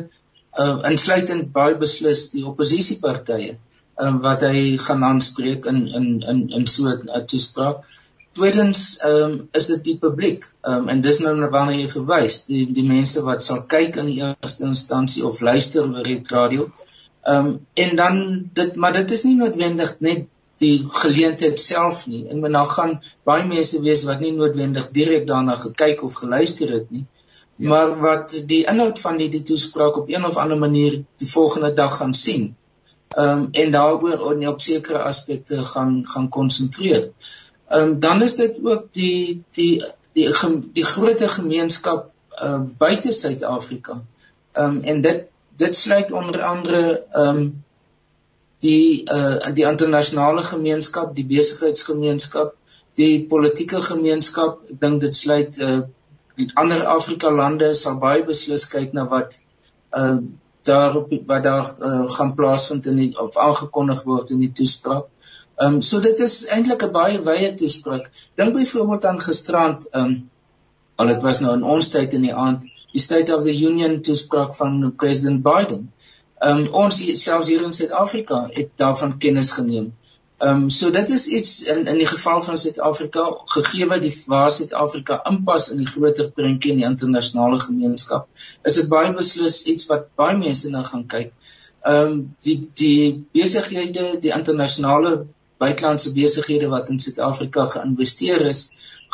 [0.57, 3.57] uh, insluitend baie beslis die oppositiepartye
[3.97, 7.83] um, wat hy gaan aanspreek in in in in so 'n toespraak.
[8.33, 10.45] Tweedens um, is dit die publiek.
[10.61, 14.21] Um, en dis nou waarna jy verwys, die die mense wat sal kyk in die
[14.21, 16.71] eerste instansie of luister oor die radio.
[17.23, 20.25] Ehm um, en dan dit maar dit is nie noodwendig net
[20.57, 22.23] die geleentheid self nie.
[22.25, 22.93] Ek bedoel daar gaan
[23.25, 27.05] baie mense wees wat nie noodwendig direk daarna gekyk of geluister het nie.
[27.55, 27.69] Ja.
[27.69, 31.73] Maar wat die inhoud van die die toespraak op een of ander manier die volgende
[31.73, 32.55] dag gaan sien
[33.15, 37.09] ehm um, en daaroor op, op sekere aspekte gaan gaan konsentreer.
[37.67, 42.11] Ehm um, dan is dit ook die die die die, die groot gemeenskap
[42.43, 44.01] uh, buite Suid-Afrika.
[44.51, 45.23] Ehm um, en dit
[45.57, 47.63] dit sluit onder andere ehm um,
[48.59, 52.55] die uh, die internasionale gemeenskap, die besigheidsgemeenskap,
[52.95, 54.61] die politieke gemeenskap.
[54.69, 55.81] Ek dink dit sluit uh,
[56.39, 59.37] die ander Afrika lande sal baie beslis kyk na wat
[59.97, 60.17] uh,
[60.65, 65.09] daarop wat daar uh, gaan plaasvind in die of aangekondig word in die toespraak.
[65.55, 68.09] Ehm um, so dit is eintlik 'n baie wye toespraak.
[68.35, 70.29] Dink byvoorbeeld aan gisterand ehm um,
[70.95, 74.01] al dit was nou in ons tyd in die aand, die State of the Union
[74.01, 75.91] toespraak van President Biden.
[76.39, 79.93] Ehm um, ons selfs hier in Suid-Afrika het daarvan kennis geneem.
[80.43, 84.11] Ehm um, so dit is iets in in die geval van Suid-Afrika gegee wat die
[84.27, 88.25] waar Suid-Afrika inpas in die groter prentjie in die internasionale gemeenskap.
[88.71, 91.29] Is dit baie beslis iets wat baie mense nou gaan kyk.
[91.91, 92.97] Ehm um, die die
[93.37, 95.13] besighede, die internasionale
[95.63, 98.63] buitelandse besighede wat in Suid-Afrika geïnvesteer is,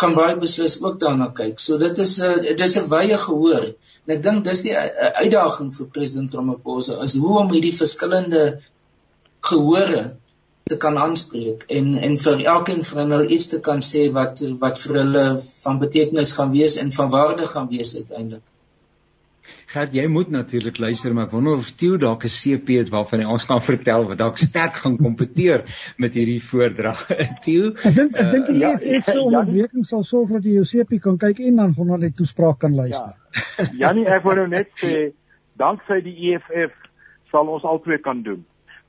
[0.01, 1.61] gaan baie beslis ook daarna kyk.
[1.65, 3.67] So dit is 'n dit is 'n wye gehoor.
[4.07, 8.43] En ek dink dis die uitdaging vir president Ramaphosa is hoe om hierdie verskillende
[9.51, 10.03] gehore
[10.69, 14.80] te kan aanspreek en en vir elkeen van hulle iets te kan sê wat wat
[14.84, 18.45] vir hulle van betekenis gaan wees en van waarde gaan wees uiteindelik.
[19.69, 23.22] Gert, jy moet natuurlik luister, maar ek wonder of Theo dalk 'n CP het waarvan
[23.22, 25.63] hy ons kan vertel wat dalk sterk gaan kompeteer
[25.98, 27.04] met hierdie voordrag.
[27.45, 30.65] Theo, ek dink ek dink jy uh, is so ontwikkeling sal sorg dat jy jou
[30.74, 33.13] CP kan kyk en dan van die toespraak kan luister.
[33.13, 33.69] Ja.
[33.86, 35.12] Janie, ek wou nou net sê
[35.62, 36.74] danksy die EFF
[37.30, 38.45] sal ons albei kan doen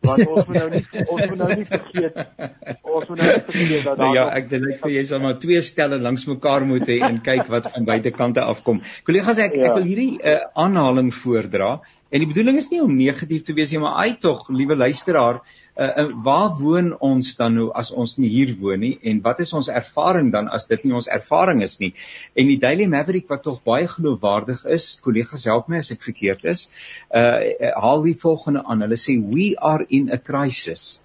[0.06, 3.86] want ons moet nou nie ons moet nou nie vergeet ons moet nou nie vergeet
[3.88, 7.00] dat nou ja ek dink vir jy sal maar twee stelle langs mekaar moet hê
[7.10, 9.70] en kyk wat van beide kante afkom kollegas ek ja.
[9.70, 11.72] ek wil hierdie uh, aanhaling voordra
[12.10, 15.42] en die bedoeling is nie om negatief te wees nie maar uit tog liewe luisteraar
[15.42, 18.92] uh, uh, waar woon ons dan nou as ons nie hier woon nie?
[19.02, 21.92] En wat is ons ervaring dan as dit nie ons ervaring is nie?
[22.34, 26.44] En die Daily Maverick wat tog baie geloofwaardig is kollegas help my as ek verkeerd
[26.44, 26.66] is
[27.14, 28.82] uh haal die volgende aan.
[28.86, 31.00] Hulle sê we are in a crisis.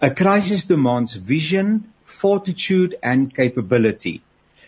[0.00, 4.22] A crisis demands vision fortitude and capability.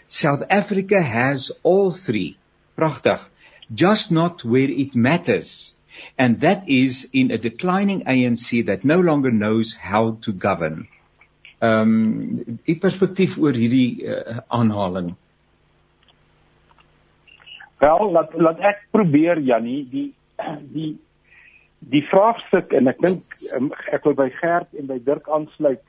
[0.06, 2.36] South Africa has all three.
[2.76, 3.20] Pragtig.
[3.72, 5.72] Just not where it matters
[6.18, 10.88] and that is in a declining ANC that no longer knows how to govern.
[11.62, 15.14] Ehm um, die perspektief oor hierdie uh, aanhaling.
[17.80, 20.08] Wel, laat laat ek probeer Jannie die
[20.72, 20.90] die
[21.92, 25.84] die vraagstuk en ek dink um, ek wil by Gert en by Dirk aansluit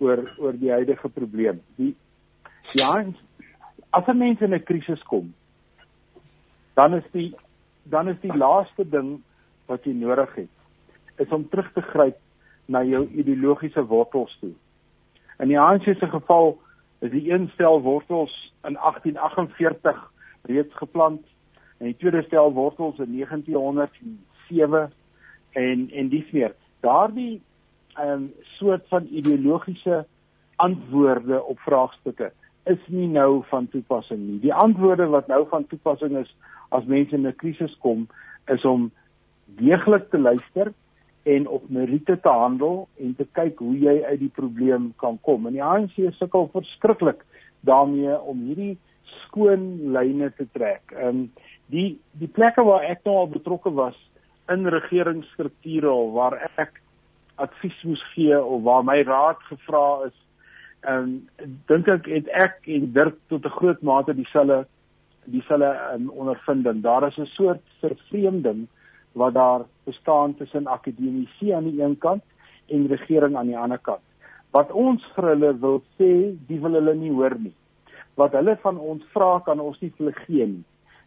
[0.00, 1.60] oor oor die huidige probleem.
[1.76, 1.94] Die
[2.76, 2.92] ja,
[3.92, 5.34] as 'n mens in 'n krisis kom,
[6.76, 7.32] dan is die
[7.84, 9.22] dan is die laaste ding
[9.70, 10.56] wat jy nodig het
[11.20, 12.18] is om terug te gryp
[12.70, 14.52] na jou ideologiese wortels toe.
[15.42, 16.54] In die ANC se geval
[17.04, 18.32] is die een stel wortels
[18.64, 20.00] in 1848
[20.48, 21.26] reeds geplant
[21.78, 24.92] en die tweede stel wortels in 1907
[25.52, 26.54] en en dis meer.
[26.80, 27.42] Daardie
[27.98, 30.06] 'n um, soort van ideologiese
[30.56, 32.32] antwoorde op vraagstukke
[32.64, 34.40] is nie nou van toepassing nie.
[34.40, 36.36] Die antwoorde wat nou van toepassing is
[36.68, 38.08] as mense in 'n krisis kom
[38.46, 38.90] is om
[39.58, 40.72] deeglik te luister
[41.22, 45.46] en op meriete te handel en te kyk hoe jy uit die probleem kan kom.
[45.46, 47.24] En die ANC sukkel verskriklik
[47.60, 48.78] daarmee om hierdie
[49.26, 50.82] skoon lyne te trek.
[50.96, 51.30] Ehm um,
[51.70, 53.98] Die die plekke waar ek nou al betrokke was
[54.50, 56.80] in regeringsstrukture of waar ek
[57.40, 60.16] advies moes gee of waar my raad gevra is,
[60.82, 64.66] ehm um, dink ek het ek en Dirk tot 'n groot mate dieselfde
[65.30, 66.82] dieselfde um, ondervinding.
[66.82, 68.66] Daar is 'n soort vervreemding
[69.12, 72.22] wat daar bestaan tussen akademici aan die een kant
[72.68, 74.04] en regering aan die ander kant.
[74.50, 77.54] Wat ons vir hulle wil sê, die wil hulle nie hoor nie.
[78.18, 80.64] Wat hulle van ons vra, kan ons nie vir hulle gee nie.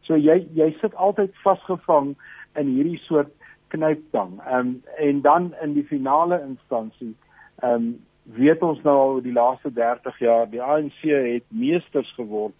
[0.07, 2.13] So jy jy sit altyd vasgevang
[2.59, 3.31] in hierdie soort
[3.73, 4.39] knyptang.
[4.47, 7.13] Ehm um, en dan in die finale instansie,
[7.61, 12.55] ehm um, weet ons nou die laaste 30 jaar, die ANC het meesters geword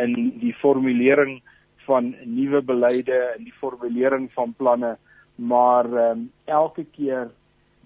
[0.00, 1.42] in die formulering
[1.84, 4.96] van nuwe beleide en die formulering van planne,
[5.34, 7.30] maar ehm um, elke keer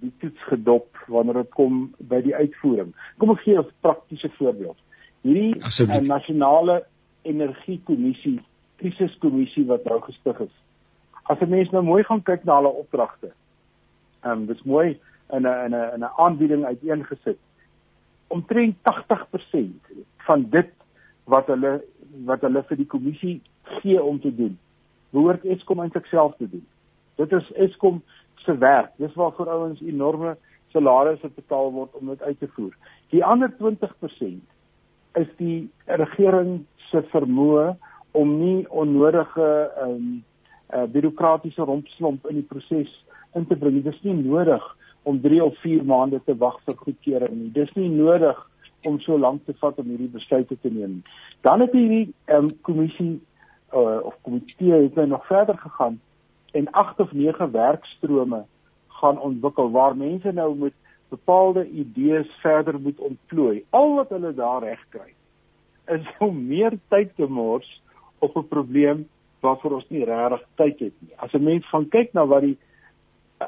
[0.01, 2.93] die toets gedop wanneer dit kom by die uitvoering.
[3.19, 4.79] Kom ek gee 'n praktiese voorbeeld.
[5.27, 6.85] Hierdie uh, nasionale
[7.23, 8.41] energiekommissie,
[8.77, 10.55] krisiskommissie wat nou gestig is.
[11.23, 13.33] As 'n mens nou mooi gaan kyk na hulle opdragte.
[14.23, 15.01] Ehm um, dis mooi
[15.33, 17.39] in 'n in 'n 'n aanbieding uiteengesit.
[18.29, 20.71] Omtrent 80% van dit
[21.29, 21.79] wat hulle
[22.29, 23.35] wat hulle vir die kommissie
[23.81, 24.55] gee om te doen,
[25.13, 26.65] behoort Eskom eintlik self te doen.
[27.21, 28.01] Dit is Eskom
[28.45, 28.95] se werk.
[28.97, 30.37] Dis waarvoor ouens enorme
[30.73, 32.73] salarisse betaal word om dit uit te voer.
[33.13, 34.41] Die ander 20%
[35.21, 35.69] is die
[36.01, 37.75] regering se vermoë
[38.17, 39.49] om nie onnodige
[39.83, 40.09] ehm um,
[40.69, 42.91] uh, bureaukratiese rompslomp in die proses
[43.37, 43.83] in te bring.
[43.83, 44.65] Dit is nie nodig
[45.09, 47.53] om 3 of 4 maande te wag vir goedkeuring nie.
[47.57, 48.41] Dis nie nodig
[48.83, 51.03] om so lank te vat om hierdie besluite te neem.
[51.41, 53.21] Dan het hierdie um, kommissie
[53.75, 56.01] uh, of komitee het nou nog verder gegaan
[56.53, 58.45] en 8 of 9 werkstrome
[58.87, 60.73] gaan ontwikkel waar mense nou met
[61.09, 63.65] bepaalde idees verder moet ontplooi.
[63.71, 65.13] Al wat hulle daar reg kry
[65.89, 67.83] is om meer tyd te mors
[68.19, 69.09] op 'n probleem
[69.41, 71.13] waarvoor ons nie regtig tyd het nie.
[71.17, 72.59] As 'n mens van kyk na wat die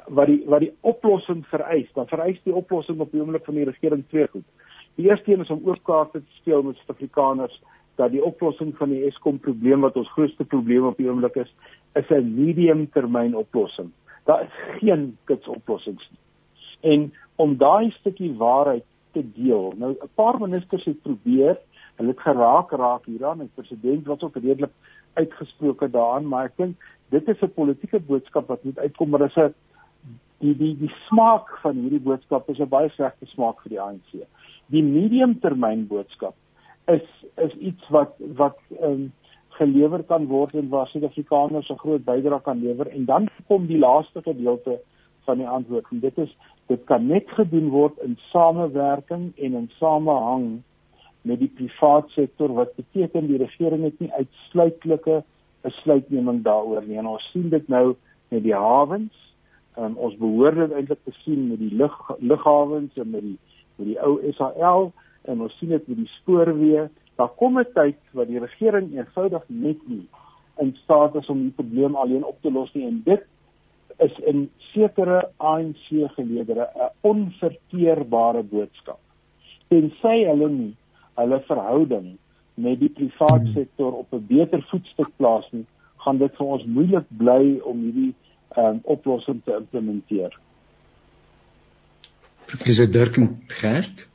[0.07, 3.65] wat die wat die oplossing vereis, dan vereis die oplossing op die oomblik van die
[3.65, 4.45] regering twee goed.
[5.01, 7.63] Die eerste een is om ook kaarte te speel met Suid-Afrikaners
[7.95, 11.55] dat die oplossing van die Eskom probleem wat ons grootste probleem op die oomblik is,
[11.97, 13.89] is 'n mediumtermyn oplossing.
[14.25, 16.21] Daar is geen kits oplossings nie.
[16.93, 19.73] En om daai stukkie waarheid te deel.
[19.77, 21.59] Nou 'n paar ministers het probeer,
[21.97, 24.73] hulle het geraak raak hieraan en president was ook redelik
[25.13, 26.77] uitgesproke daaraan, maar ek dink
[27.09, 29.55] dit is 'n politieke boodskap wat moet uitkom, maar dis 'n
[30.41, 34.27] die die die smaak van hierdie boodskap is 'n baie slegte smaak vir die ANC.
[34.71, 36.35] Die mediumtermyn boodskap
[36.91, 37.07] is
[37.37, 39.11] is iets wat wat um,
[39.61, 43.79] gelewer kan word en waar Suid-Afrikaners 'n groot bydrae kan lewer en dan kom die
[43.79, 44.81] laaste gedeelte
[45.25, 45.87] van die antwoord.
[45.91, 50.63] En dit is dit kan net gedoen word in samewerking en in samehang
[51.23, 55.23] met die private sektor wat beteken die regering het nie uitsluitlike
[55.67, 56.99] besluitneming daaroor nie.
[56.99, 57.97] En ons sien dit nou
[58.29, 59.17] met die hawens.
[59.79, 63.39] Um, ons behoort dit eintlik te sien met die lug lughawens en met die
[63.81, 64.91] met die ou SAL
[65.29, 66.89] en ons sien dit met die spoorweë.
[67.17, 70.07] Daar kom 'n tyd wat die regering eenvoudig net nie
[70.61, 73.27] in staat is om die probleem alleen op te los nie en dit
[73.99, 79.01] is in sekere ANC geleedere 'n onverteerbare boodskap.
[79.69, 80.77] Tensy hulle nie
[81.15, 82.17] hulle verhouding
[82.55, 83.53] met die private hmm.
[83.53, 85.67] sektor op 'n beter voetstuk plaas nie,
[85.97, 88.15] gaan dit vir ons moeilik bly om hierdie
[88.57, 90.39] um, oplossing te implementeer.
[92.51, 93.19] Professor Dirk
[93.61, 94.07] Gert.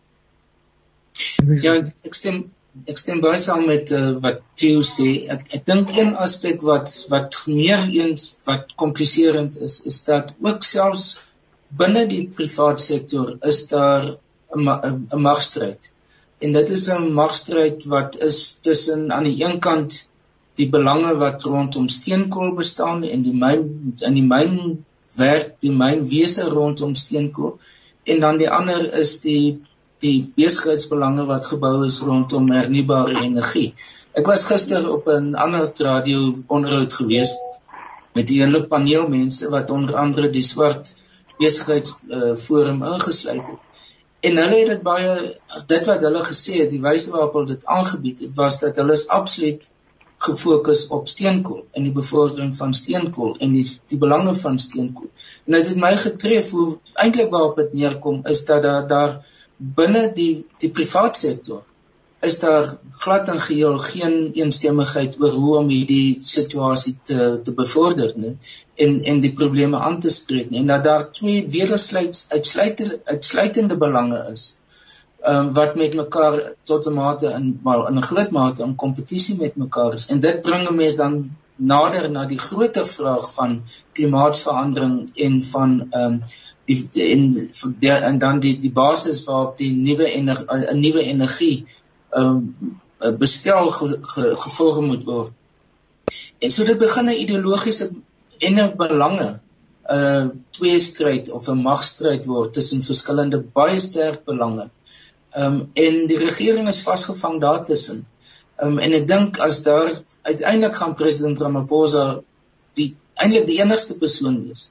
[1.63, 2.45] Ja, ek stem
[2.91, 5.09] ek stem baie saam met uh, wat Theo sê.
[5.31, 10.67] Ek ek dink een aspek wat wat meer eens wat kompliserend is, is dat ook
[10.67, 11.07] selfs
[11.79, 14.17] binne die private sektor is daar
[14.55, 15.91] 'n magstryd
[16.43, 20.07] en dit is 'n magstryd wat is tussen aan die een kant
[20.59, 23.63] die belange wat rondom steenkool bestaan en die myn
[24.09, 24.85] in die myn
[25.17, 27.59] werk die mynwese rondom steenkool
[28.05, 29.61] en dan die ander is die
[30.03, 33.69] die besigheidsbelange wat gebou is rondom hernubare energie.
[34.15, 37.37] Ek was gister op 'n ander radio onderhoud gewees
[38.13, 40.93] met 'n hele paneel mense wat onder andere die swart
[41.39, 43.61] besigheids uh, forum ingesluit het.
[44.19, 47.65] En hulle het dit baie dit wat hulle gesê het, die wyse waarop hulle dit
[47.65, 49.67] aangebied het, was dat hulle is absoluut
[50.27, 55.11] gefokus op steenkool en die bevordering van steenkool en die die belange van steenkool.
[55.45, 56.67] En dit het my getref hoe
[57.05, 59.15] eintlik waarop dit neerkom is dat daar daar
[59.57, 61.63] binne die die private sektor
[62.25, 68.13] is daar glad en geheel geen eensstemmigheid oor hoe om hierdie situasie te te bevorder
[68.23, 68.33] nie
[68.85, 73.77] en en die probleme aan te spreek nie en dat daar twee wedersluit uitsluitende uitsluitende
[73.85, 74.47] belange is
[75.27, 79.37] um, wat met mekaar tot 'n mate in maar in 'n groot mate in kompetisie
[79.39, 83.63] met mekaar is en dit bring 'n mens dan nader na die groter vraag van
[83.91, 86.23] klimaatsverandering en van ehm um,
[86.65, 87.33] die, en
[87.79, 91.65] die, en dan die die basis waarop die nuwe energie 'n nuwe energie
[92.09, 95.31] ehm um, bestel ge, ge, gevorm moet word.
[96.39, 97.91] En so dit begin 'n ideologiese
[98.37, 99.39] en 'n belange
[99.89, 104.61] 'n uh, twee stryd of 'n magstryd word tussen verskillende baie sterk belange.
[104.61, 104.84] Ehm
[105.35, 108.05] um, en die regering is vasgevang daartussen.
[108.55, 109.91] Ehm um, en ek dink as daar
[110.23, 112.05] uiteindelik gaan president Ramaphosa
[112.79, 114.69] die eintlik die enigste persoon wees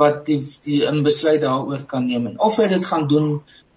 [0.00, 3.30] wat die die 'n besluit daaroor kan neem en of hy dit gaan doen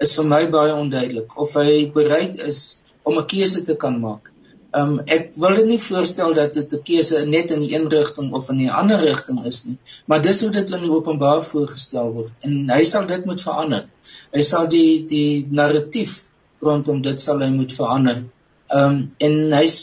[0.05, 4.31] is vir my baie onduidelik of hy bereid is om 'n keuse te kan maak.
[4.71, 7.89] Ehm um, ek wil dit nie voorstel dat dit 'n keuse net in die een
[7.89, 11.43] rigting of in die ander rigting is nie, maar dis hoe dit in die openbaar
[11.51, 13.87] voorgestel word en hy sal dit moet verander.
[14.31, 16.28] Hy sal die die narratief
[16.61, 18.23] rondom dit sal hy moet verander.
[18.69, 19.77] Ehm um, en hy's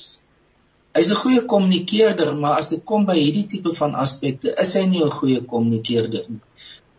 [0.96, 4.84] hy's 'n goeie kommunikeerder, maar as dit kom by hierdie tipe van aspekte, is hy
[4.92, 6.42] nie 'n goeie kommunikeerder nie.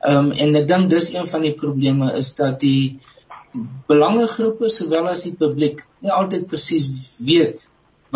[0.08, 3.00] Ehm um, en ek dink dis een van die probleme is dat die
[3.88, 6.88] belangegroepe sowel as die publiek nie altyd presies
[7.30, 7.68] weet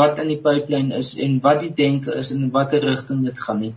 [0.01, 3.59] wat in die pipeline is en wat die denke is en watter rigting dit gaan
[3.59, 3.74] nie.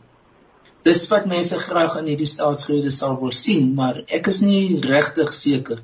[0.85, 5.33] Dis wat mense graag in hierdie staatsrede sal wil sien, maar ek is nie regtig
[5.35, 5.81] seker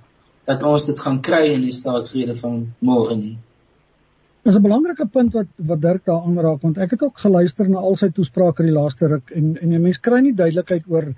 [0.49, 3.37] dat ons dit gaan kry in die staatsrede van môre nie.
[4.45, 7.79] Dis 'n belangrike punt wat wat Dirk daar aanraak want ek het ook geluister na
[7.79, 11.15] al sy toesprake die laaste ruk en en jy mens kry nie duidelikheid oor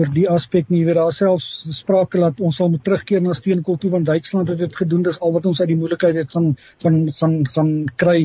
[0.00, 0.80] oor die aspek nie.
[0.80, 4.48] Jy weet daar selfs sprake dat ons sal moet terugkeer na steenkool toe want Duitsland
[4.50, 5.04] het dit gedoen.
[5.06, 6.48] Dis al wat ons uit die moeilikheid het van
[6.82, 7.70] van van gaan
[8.02, 8.16] kry.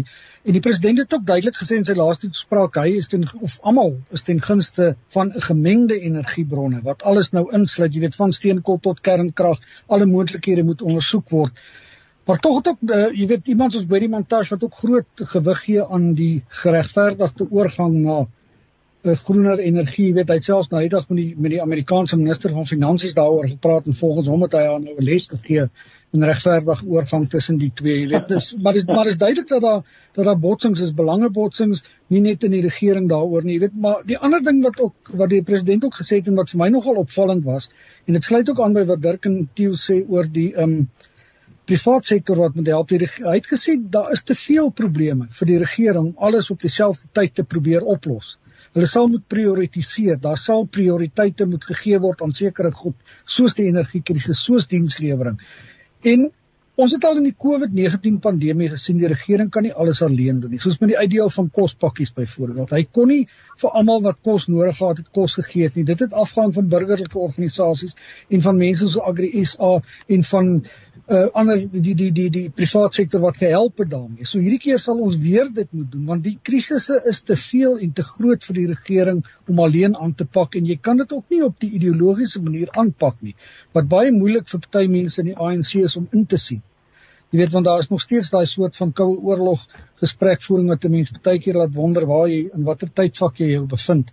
[0.46, 3.60] En die president het ook duidelik gesê in sy laaste toespraak hy is ten of
[3.62, 7.94] almal is ten gunste van 'n gemengde energiebronne wat alles nou insluit.
[7.94, 11.54] Jy weet van steenkool tot kernkrag, alle moontlikhede moet ondersoek word.
[12.26, 15.64] Maar tog het ook uh, jy weet iemand soos Barry Montage wat ook groot gewig
[15.64, 18.26] gee aan die geregverdigde oorgang na
[19.08, 22.52] 'n groener energie, jy weet hy selfs nou eendag met die met die Amerikaanse minister
[22.56, 25.70] van finansies daaroor gepraat en volgens hom het hy aan nou 'n les gegee
[26.12, 29.62] in regverdige oorgang tussen die twee, jy weet dis maar dis maar is duidelik dat
[29.62, 29.84] daar
[30.18, 34.02] dat daar botsings is, belangebotsings, nie net in die regering daaroor nie, jy weet, maar
[34.06, 36.70] die ander ding wat ook wat die president ook gesê het en wat vir my
[36.70, 37.70] nogal opvallend was
[38.06, 40.90] en dit sluit ook aan by wat Dirk en Tieu sê oor die ehm um,
[41.70, 42.90] privaat sektor wat moet help.
[42.90, 47.08] Hy het gesê daar is te veel probleme vir die regering om alles op dieselfde
[47.14, 48.39] tyd te probeer oplos.
[48.78, 50.20] Hulle sal moet prioritiseer.
[50.22, 55.40] Daar sal prioriteite moet gegee word aan sekere goed, soos die energiekrisis, soos dienslewering.
[56.08, 56.30] En
[56.80, 60.54] ons het al in die COVID-19 pandemie gesien die regering kan nie alles alleen doen
[60.56, 60.62] nie.
[60.64, 62.72] Soos met die uitdeel van kospakkies byvoorbeeld.
[62.72, 63.24] Hy kon nie
[63.60, 65.84] vir almal wat kos nodig gehad het kos gegee het nie.
[65.90, 67.98] Dit het afgehang van burgerlike organisasies
[68.30, 69.74] en van mense so Agri SA
[70.08, 70.54] en van
[71.10, 74.28] uh ander die die die die privaat sektor wat gehelp het daarmee.
[74.30, 77.80] So hierdie keer sal ons weer dit moet doen want die krisisse is te veel
[77.86, 81.14] en te groot vir die regering om alleen aan te pak en jy kan dit
[81.18, 83.36] ook nie op die ideologiese manier aanpak nie.
[83.74, 86.62] Wat baie moeilik vir party mense in die ANC is om in te sien.
[87.30, 89.66] Jy weet want daar is nog steeds daai soort van koue oorlog
[90.02, 93.66] gesprekvoering wat 'n mens baie keer laat wonder waar jy in watter tydvak jy jou
[93.74, 94.10] bevind.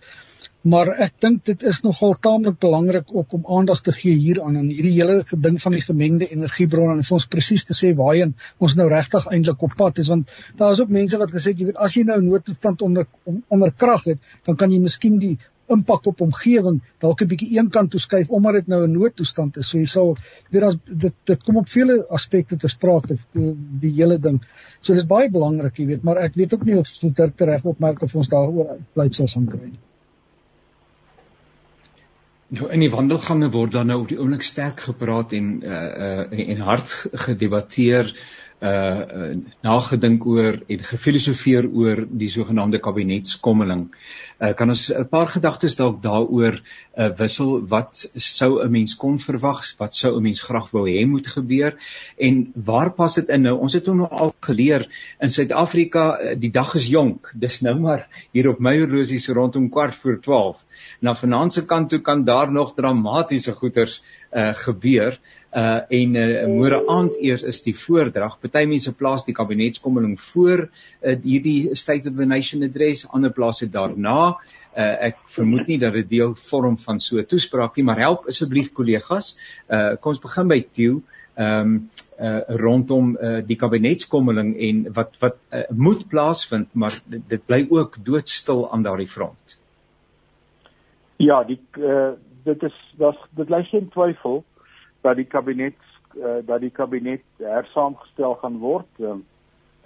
[0.73, 4.69] Maar ek dink dit is nogal taamlik belangrik ook om aandag te gee hieraan aan
[4.69, 8.89] hierdie hele ding van die gemengde energiebronne en ons presies te sê waarheen ons nou
[8.89, 10.09] regtig eintlik op pad is.
[10.09, 13.07] Want daar is ook mense wat gesê het jy weet as jy nou noodtoestand onder
[13.49, 15.39] onder krag het dan kan jy miskien die
[15.73, 19.57] impak op omgewing dalk 'n bietjie een kant toe skuif omdat dit nou 'n noodtoestand
[19.57, 19.69] is.
[19.69, 20.17] So jy sal
[20.51, 24.41] weet as dit dit kom op vele aspekte te sprake die, die hele ding.
[24.81, 28.03] So dis baie belangrik jy weet maar ek weet ook nie of dit reg opmerk
[28.03, 29.81] of ons daaroor pleitsels gaan kry nie.
[32.49, 36.51] Nou in die wandelgange word dan nou op die oomblik sterk gepraat en uh uh
[36.51, 36.93] en hard
[37.27, 38.13] gedebatteer
[38.61, 43.87] uh, uh nagedink oor en gefilosofeer oor die sogenaamde kabinetskommeling.
[44.41, 46.61] Uh kan ons 'n paar gedagtes dalk daaroor
[46.99, 51.07] uh wissel wat sou 'n mens kon verwag, wat sou 'n mens graag wou hê
[51.07, 51.77] moet gebeur
[52.19, 53.59] en waar pas dit in nou?
[53.59, 54.89] Ons het nou al geleer
[55.21, 57.33] in Suid-Afrika die dag is jonk.
[57.35, 60.57] Dis nou maar hier op my horlosie so rondom kwart voor 12
[61.01, 64.01] na finansie kant toe kan daar nog dramatiese goeters
[64.37, 65.17] uh gebeur
[65.57, 68.37] uh en uh, môre aand eers is die voordrag.
[68.43, 73.63] Party mense plaas die kabinetskommeling voor uh, hierdie State of the Nation address, ander plaas
[73.65, 74.37] dit daarna.
[74.77, 78.29] Uh ek vermoed nie dat dit deel vorm van so 'n toespraak nie, maar help
[78.29, 79.37] asseblief kollegas.
[79.69, 81.03] Uh kom ons begin by Tieu.
[81.37, 87.23] Ehm um, uh rondom uh die kabinetskommeling en wat wat uh, moet plaasvind, maar dit,
[87.29, 89.59] dit bly ook doodstil aan daardie front.
[91.17, 92.13] Ja, die uh,
[92.47, 94.45] dit is dat dit lê geen twyfel
[95.07, 95.79] dat die kabinet
[96.17, 98.89] uh, dat die kabinet hersaamgestel gaan word.
[98.99, 99.19] Uh,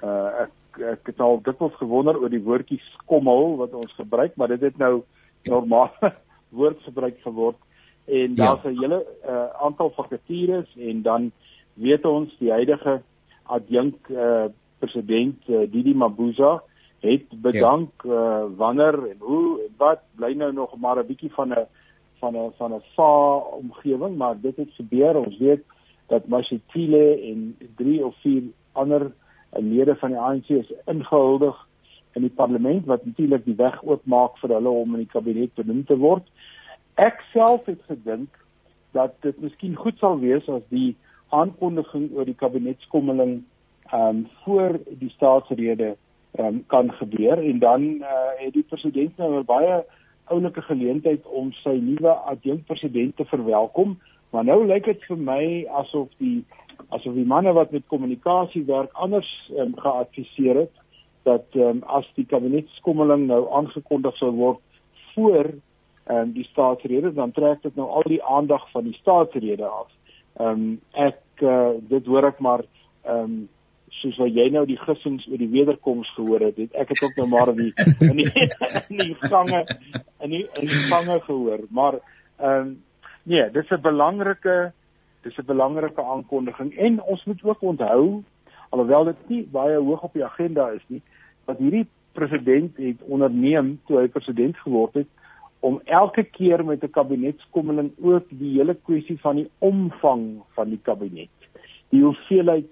[0.04, 4.52] uh ek ek het al dikwels gewonder oor die woordjie skommel wat ons gebruik, maar
[4.52, 5.02] dit het nou
[5.48, 6.12] normale
[6.60, 7.58] woordgebruik geword
[8.10, 8.70] en daar's ja.
[8.70, 11.32] 'n hele uh, aantal vakatures en dan
[11.74, 13.02] weet ons die huidige
[13.42, 14.44] adjunk uh,
[14.78, 16.62] president uh, Didi Mabuza
[17.00, 18.10] het bedank ja.
[18.10, 21.66] uh, wanneer en hoe en wat bly nou nog maar 'n bietjie van 'n
[22.20, 25.62] van 'n van 'n va omgewing maar dit het gebeur ons weet
[26.06, 28.42] dat Mashitile en drie of vier
[28.72, 29.12] ander
[29.50, 31.66] lede van die ANC is ingehuldig
[32.12, 35.84] in die parlement wat natuurlik die weg oopmaak vir hulle om in die kabinet benoem
[35.86, 36.26] te word.
[36.94, 38.34] Ek self het gedink
[38.96, 40.96] dat dit miskien goed sal wees as die
[41.30, 43.40] aankondiging oor die kabinetskommeling
[43.90, 45.94] ehm um, voor die staatsrede
[46.38, 49.82] ehm um, kan gebeur en dan uh, het die president nou 'n baie
[50.30, 53.98] oulike geleentheid om sy nuwe adjunkpresident te verwelkom.
[54.30, 55.42] Maar nou lyk dit vir my
[55.82, 56.40] asof die
[56.88, 59.28] asof die manne wat met kommunikasie werk anders
[59.58, 60.72] um, geadviseer het
[61.28, 64.62] dat um, as die kabinetskommeling nou aangekondig sou word
[65.12, 65.50] voor
[66.08, 69.88] um, die staatsrede dan trek dit nou al die aandag van die staatsrede af.
[70.40, 72.64] Ehm um, ek uh, dit hoor ek maar
[73.04, 73.40] ehm um,
[74.00, 77.16] soos wat jy nou die gissings oor die wederkoms gehoor het, het ek het ook
[77.20, 77.72] nou maar in die
[78.10, 78.30] in die,
[78.88, 79.64] in die gange
[80.20, 82.00] in die in die gange gehoor, maar
[82.40, 82.76] ehm um,
[83.22, 84.72] nee, dis 'n belangrike
[85.22, 88.22] dis 'n belangrike aankondiging en ons moet ook onthou
[88.70, 91.02] alhoewel dit nie baie hoog op die agenda is nie,
[91.44, 95.08] dat hierdie president het onderneem toe hy president geword het
[95.60, 100.80] om elke keer met 'n kabinetskommeling ook die hele kwessie van die omvang van die
[100.82, 101.36] kabinet,
[101.88, 102.70] die hoeveelheid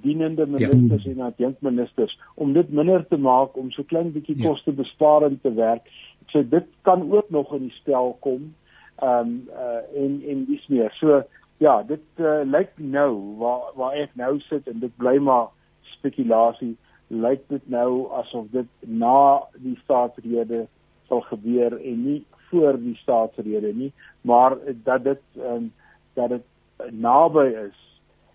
[0.00, 0.68] dienende ja.
[0.68, 1.10] ministers ja.
[1.10, 4.48] en adjunkministers om dit minder te maak om so klein bietjie ja.
[4.48, 5.88] kostebesparend te werk.
[6.26, 8.54] So dit kan ook nog in die spel kom.
[9.02, 10.92] Ehm um, uh, en en dis meer.
[11.00, 11.22] So
[11.56, 15.50] ja, dit uh, lyk nou waar waar ek nou sit en dit bly maar
[15.96, 16.76] spekulasie,
[17.06, 20.66] lyk dit nou asof dit na die staatsrede
[21.08, 25.72] sal gebeur en nie voor die staatsrede nie, maar dat dit um,
[26.14, 26.44] dat dit
[26.90, 27.78] naby is.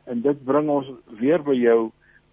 [0.08, 1.80] En dit bring ons weer by jou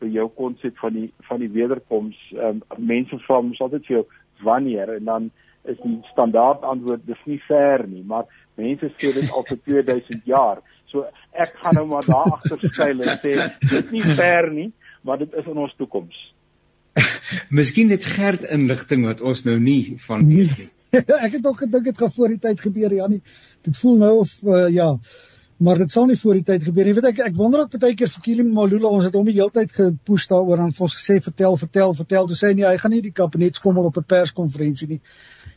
[0.02, 2.18] by jou konsep van die van die wederkoms.
[2.34, 4.04] Um, mense vra mos altyd vir jou
[4.44, 5.30] wanneer en dan
[5.64, 8.28] is die standaard antwoord dis nie ver nie, maar
[8.60, 10.60] mense sê dit al vir 2000 jaar.
[10.92, 13.34] So ek gaan nou maar daar agter skuil en sê
[13.70, 14.70] dit nie ver nie,
[15.02, 16.18] maar dit is in ons toekoms.
[17.58, 20.70] Miskien net gerd inligting wat ons nou nie van weet nie.
[21.26, 23.22] ek het ook gedink dit gaan voor die tyd gebeur, Janie.
[23.66, 24.92] Dit voel nou of uh, ja,
[25.56, 26.94] maar dit sal nie voor die tyd gebeur nie.
[26.94, 29.54] Weet ek ek wonder ook baie keer vir Kili Malula, ons het hom die hele
[29.54, 32.28] tyd gepoes daaroor en ons gesê vertel, vertel, vertel.
[32.28, 35.00] Toe sê hy nee, hy gaan nie die kabinetskommel op 'n perskonferensie nie.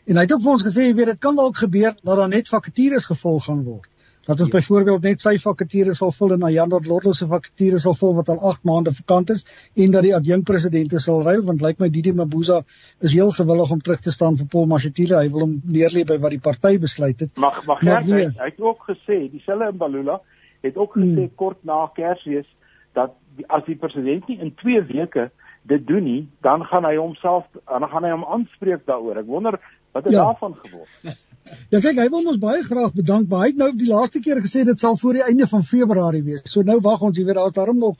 [0.05, 2.29] En hy het ook vir ons gesê, jy weet, dit kan dalk gebeur dat daar
[2.29, 3.89] net vakatures gevul gaan word
[4.27, 4.57] dat ons ja.
[4.57, 8.41] byvoorbeeld net sy vakature sal vul en Ayanda Lordo se vakature sal vul wat al
[8.49, 12.11] 8 maande vakant is en dat die adjunkpresidente sal ruil want lyk like my Didi
[12.13, 12.57] Mabuza
[12.99, 16.19] is heel gewillig om terug te staan vir Paul Mashatile hy wil hom neerlê by
[16.25, 18.25] wat die party besluit het mag mag maar Gert, nee.
[18.25, 20.19] hy, hy het ook gesê dieselfde in Balula
[20.67, 21.35] het ook gesê hmm.
[21.39, 22.49] kort na Kersfees
[22.97, 25.29] dat die, as die president nie in 2 weke
[25.71, 29.59] dit doen nie dan gaan hy homself dan gaan hy hom aanspreek daaroor ek wonder
[29.95, 30.27] wat het ja.
[30.27, 31.15] daarvan geword
[31.71, 34.39] Ja kyk, hy wil ons baie graag bedank, maar hy het nou die laaste keer
[34.43, 36.45] gesê dit sal voor die einde van Februarie wees.
[36.51, 37.97] So nou wag ons, jy weet, daar's daarom nog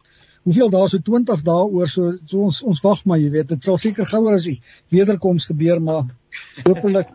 [0.47, 3.65] hoeveel dae so 20 dae oor, so, so ons ons wag maar, jy weet, dit
[3.67, 4.61] sal seker gouer as die
[4.95, 6.07] wederkoms gebeur, maar
[6.63, 7.11] hopelik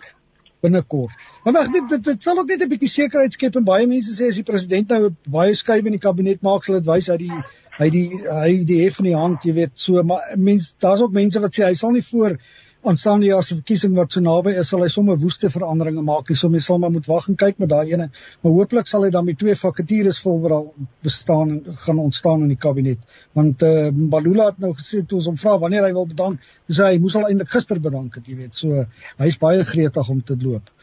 [0.63, 1.17] binnekort.
[1.47, 4.13] Want ag dit, dit dit sal ook net 'n bietjie sekerheid skep en baie mense
[4.15, 7.17] sê as die president nou baie skuif in die kabinet maak, sal dit wys hy
[7.25, 7.41] die
[7.79, 11.13] hy die hy die hef in die hand, jy weet, so maar mense daar's ook
[11.13, 12.39] mense wat sê hy sal nie voor
[12.83, 16.31] aanstaande jaar se verkiesing wat so naby is, sal hy sommer woeste veranderinge maak.
[16.31, 18.09] Hy sal mens sal maar moet wag en kyk met daai ene.
[18.43, 20.67] Maar hooplik sal hy dan met twee vakatures vol wat al
[21.07, 23.03] bestaan en gaan ontstaan in die kabinet.
[23.39, 26.41] Want eh uh, Balula het nou gesê toe ons hom vra wanneer hy wil bedank,
[26.67, 28.57] dis hy moes al eintlik gister bedank het, jy weet.
[28.59, 28.87] So
[29.23, 30.75] hy's baie gretig om te loop.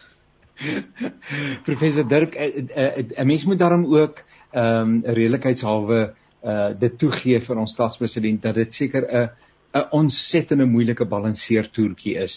[1.67, 2.87] Professor Dirk, 'n uh,
[3.19, 5.99] uh, mens moet daarom ook ehm um, redelikheidshalwe
[6.41, 9.27] eh uh, dit toegee vir ons staatspresident dat dit seker 'n uh,
[9.73, 12.35] 'n ontsettende moeilike balanseertoertjie is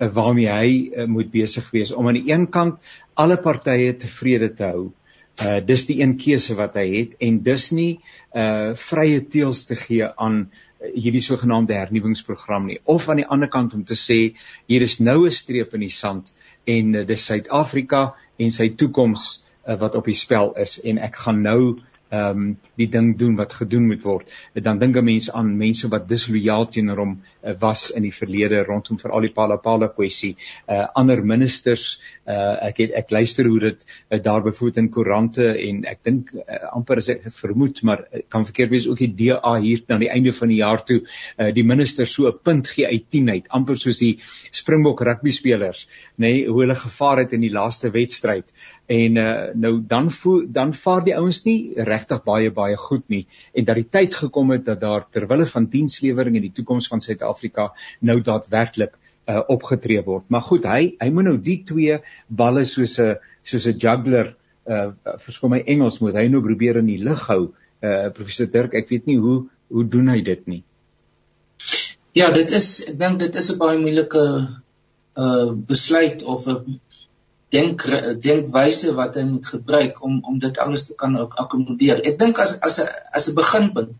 [0.00, 2.80] uh, waarmee hy uh, moet besig wees om aan die een kant
[3.14, 4.90] alle partye tevrede te hou.
[5.42, 8.00] Uh dis die een keuse wat hy het en dis nie
[8.36, 13.48] uh vrye teels te gee aan uh, hierdie sogenaamde hernuwingsprogram nie of aan die ander
[13.48, 14.20] kant om te sê
[14.68, 16.32] hier is nou 'n streep in die sand
[16.64, 21.16] en uh, dis Suid-Afrika en sy toekoms uh, wat op die spel is en ek
[21.24, 21.80] gaan nou
[22.12, 24.32] ehm um, die ding doen wat gedoen moet word.
[24.54, 27.12] Dan dink 'n mens aan mense wat dislojaal teenoor hom
[27.44, 30.36] uh, was in die verlede rondom veral die Palapala kwessie.
[30.68, 35.46] Uh ander ministers, uh ek het ek luister hoe dit uh, daar byvoorbeeld in koerante
[35.68, 36.42] en ek dink uh,
[36.72, 40.12] amper as ek vermoed, maar uh, kan verkeerd wees ook die DA hier aan die
[40.12, 41.00] einde van die jaar toe
[41.38, 44.18] uh die minister so 'n punt gee uit 10 uit, amper soos die
[44.50, 48.52] Springbok rugby spelers, nê, nee, hoe hulle gevaar het in die laaste wedstryd
[48.86, 53.26] en uh, nou dan voel dan vaar die ouens nie regtig baie baie goed nie
[53.54, 56.88] en dat die tyd gekom het dat daar ter wille van dienslewering en die toekoms
[56.88, 57.70] van Suid-Afrika
[58.00, 60.26] nou daadwerklik uh, opgetree word.
[60.28, 64.34] Maar goed, hy hy moet nou die twee balle soos 'n soos 'n juggler
[64.66, 67.54] uh verskoon my Engels moet hy nou probeer in die lug hou.
[67.82, 70.62] Uh professor Dirk, ek weet nie hoe hoe doen hy dit nie.
[72.12, 74.24] Ja, dit is ek dink dit is 'n baie moeilike
[75.16, 76.80] uh besluit of 'n
[77.52, 77.84] denk
[78.24, 82.00] denkwyse wat hy moet gebruik om om dit alles te kan akkommodeer.
[82.10, 83.92] Ek dink as as 'n as 'n beginpunt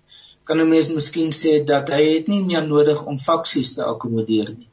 [0.44, 4.48] kan 'n mens miskien sê dat hy het nie meer nodig om faksies te akkommodeer
[4.57, 4.70] nie.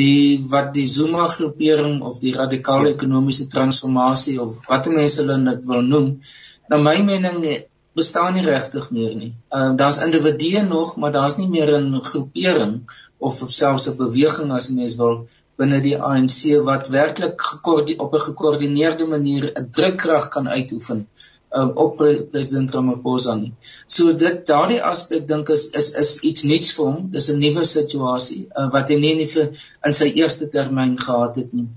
[0.00, 5.66] Die wat die Zuma groepering of die radikale ekonomiese transformasie of wat mense hulle dit
[5.68, 6.08] wil noem,
[6.68, 7.44] na my mening
[7.94, 9.32] bestaan nie regtig meer nie.
[9.52, 12.74] Ehm uh, daar's individue nog, maar daar's nie meer 'n groepering
[13.18, 15.26] of, of selfs 'n beweging as mens wil
[15.60, 17.42] binne die ANC wat werklik
[18.04, 21.06] op 'n gekoördineerde manier 'n drukkrag kan uitoefen
[21.52, 23.52] um, op pre president Ramaphosa nie.
[23.86, 27.08] So dit daardie aspek dink is is is iets nuuts vir hom.
[27.12, 29.52] Dis 'n nuwe situasie uh, wat hy nie vir
[29.86, 31.68] in sy eerste termyn gehad het nie.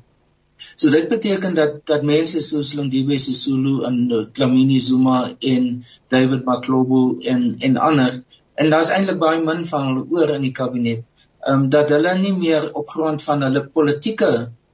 [0.76, 6.46] So dit beteken dat dat mense soos Lindiwe Sisulu en uh, Dlamini Zuma en David
[6.46, 8.24] Maklobo en en ander
[8.56, 11.04] en daar's eintlik baie min van hulle oor in die kabinet
[11.52, 14.32] um, dat hulle nie meer op grond van hulle politieke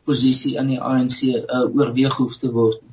[0.08, 2.90] posisie in die ANC uh, oorweeg hoef te word nie.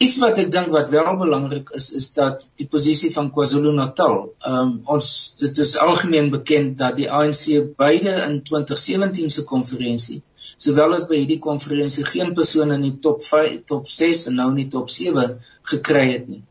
[0.00, 4.14] Iets wat ek dink wat wel belangrik is is dat die posisie van KwaZulu-Natal,
[4.48, 5.10] um, ons
[5.42, 10.22] dit is algemeen bekend dat die ANC beide in 2017 se konferensie
[10.60, 14.48] sowel as by hierdie konferensie geen persoon in die top 5 top 6 en nou
[14.52, 15.38] in die top 7
[15.72, 16.42] gekry het nie.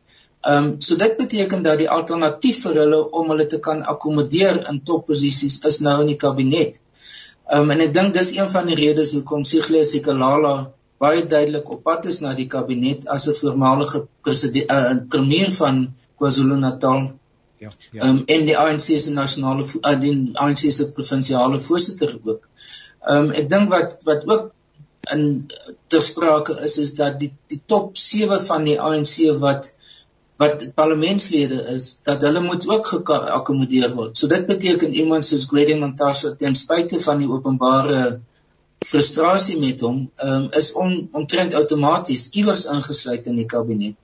[0.47, 4.61] Ehm um, so dit beteken dat die alternatief vir hulle om hulle te kan akkommodeer
[4.71, 6.77] in topposisies is nou in die kabinet.
[7.51, 10.53] Ehm um, en ek dink dis een van die redes hoekom Sigle Sikalala
[11.03, 15.81] baie duidelik op pad is na die kabinet as 'n voormalige president uh, premier van
[16.19, 16.99] KwaZulu-Natal.
[17.57, 18.01] Ja, ja.
[18.01, 22.47] Ehm um, en die ANC se nasionale uh, die ANC se provinsiale voorsitter ook.
[23.03, 24.51] Ehm um, ek dink wat wat ook
[25.11, 25.51] in
[25.87, 29.73] ter sprake is is dat die die top 7 van die ANC wat
[30.39, 34.17] wat parlementslede is dat hulle moet ook geakkommodeer word.
[34.17, 38.21] So dit beteken iemand soos Gwede Montashe ten spyte van die openbare
[38.87, 43.97] frustrasie met hom, um, is on, omtrent outomaties iewers ingesluit in die kabinet.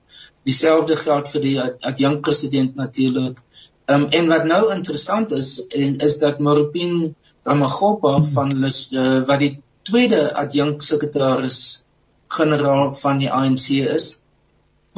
[0.44, 3.40] Dieselfde geld vir die adjunkt president natuurlik.
[3.88, 7.14] Um, en wat nou interessant is en is dat Moropin
[7.48, 9.54] Ramagopa van Lus, uh, wat die
[9.88, 11.86] tweede adjunkt sekretaris
[12.36, 14.10] generaal van die ANC is,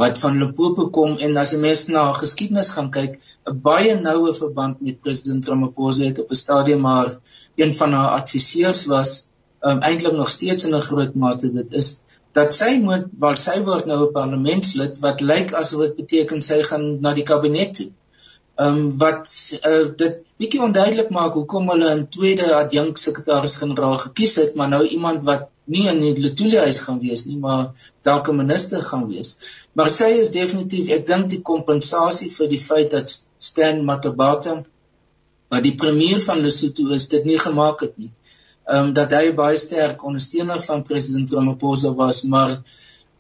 [0.01, 3.13] wat van Limpopo kom en as 'n mens na geskiedenis gaan kyk,
[3.51, 7.09] 'n baie noue verband met president Ramaphosa het op 'n stadium maar
[7.57, 9.29] een van haar adviseurs was,
[9.61, 12.01] um, eintlik nog steeds in 'n groot mate dit is
[12.33, 16.63] dat sy moet waar sy word nou 'n parlementslid wat lyk asof dit beteken sy
[16.71, 17.91] gaan na die kabinet toe.
[18.59, 19.31] Ehm um, wat
[19.71, 24.83] uh, dit bietjie onduidelik maak hoekom hulle 'n tweede adjunk sekretaris-generaal gekies het, maar nou
[24.87, 27.73] iemand wat nie in die Letoile huis gaan wees nie, maar
[28.09, 29.37] dalk 'n minister gaan wees.
[29.77, 34.65] Maar sy is definitief, ek dink die kompensasie vir die feit dat Stan Matabata
[35.51, 38.13] wat die premier van Lesotho is, dit nie gemaak het nie.
[38.69, 42.59] Ehm um, dat hy baie sterk ondersteuner van president Ramaphosa was, maar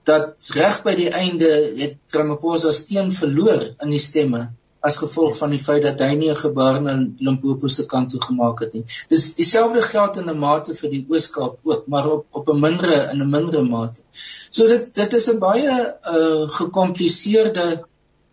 [0.04, 5.50] dat reg by die einde het Ramaphosa steen verloor in die stemme as gevolg van
[5.50, 8.84] die feit dat hy nie 'n gebaar na Limpopo se kant toe gemaak het nie.
[9.08, 13.10] Dis dieselfde geld in 'n mate vir die Ooskaap ook, maar op op 'n mindere
[13.12, 14.00] in 'n mindere mate.
[14.50, 17.84] So dit dit is 'n baie uh gekompliseerde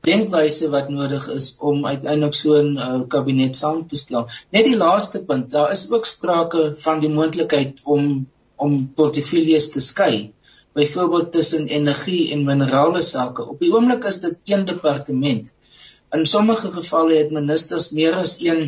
[0.05, 4.27] denkwyse wat nodig is om uiteindelik so 'n uh, kabinet saam te stel.
[4.51, 9.79] Net die laaste punt, daar is ook sprake van die moontlikheid om om portefeuilles te
[9.79, 10.31] skei.
[10.73, 13.43] Byvoorbeeld tussen energie en minerale sake.
[13.43, 15.51] Op die oomblik is dit een departement.
[16.16, 18.59] In sommige gevalle het ministers meer as een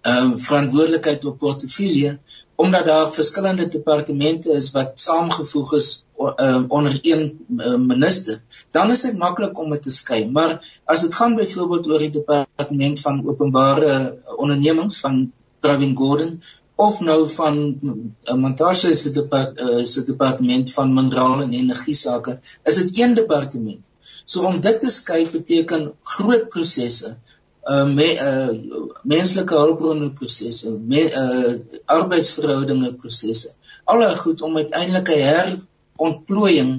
[0.00, 2.18] ehm uh, verantwoordelikheid op portefeulje
[2.56, 5.88] omdat daar verskillende departemente is wat saamgevoeg is
[6.18, 8.40] uh, onder een uh, minister.
[8.70, 12.10] Dan is dit maklik om dit te skei, maar as dit gaan byvoorbeeld oor die
[12.10, 16.40] departement van openbare ondernemings van Pravin Gordhan
[16.74, 22.38] of nou van uh, Montashe se depart, uh, se departement van minerale en energie sake,
[22.64, 23.84] is dit een departement
[24.26, 27.14] So om dit te skei beteken groot prosesse
[27.66, 28.50] uh me, uh
[29.02, 31.54] menslike hulpbronne prosesse, me, uh
[31.96, 33.54] arbeidsverhoudinge prosesse.
[33.84, 36.72] Alle goed om uiteindelik 'n herontplooiing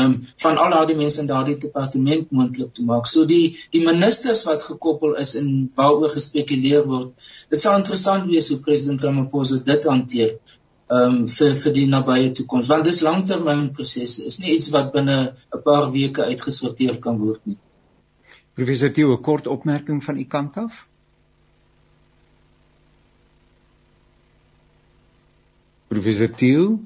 [0.00, 3.06] um van al daardie mense in daardie departement moontlik te maak.
[3.06, 7.12] So die die ministers wat gekoppel is en waaroor gespekuleer word.
[7.48, 10.36] Dit sal interessant wees hoe president Ramaphosa dit hanteer
[10.88, 14.26] um vir vir die nabye toekoms want dis langtermynprosesse.
[14.26, 17.58] Is nie iets wat binne 'n paar weke uitgesorteer kan word nie.
[18.54, 20.86] Professor Theo, 'n kort opmerking van u kant af?
[25.88, 26.78] Professor Theo,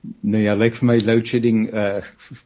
[0.00, 2.02] Nou ja, lyk vir my load shedding uh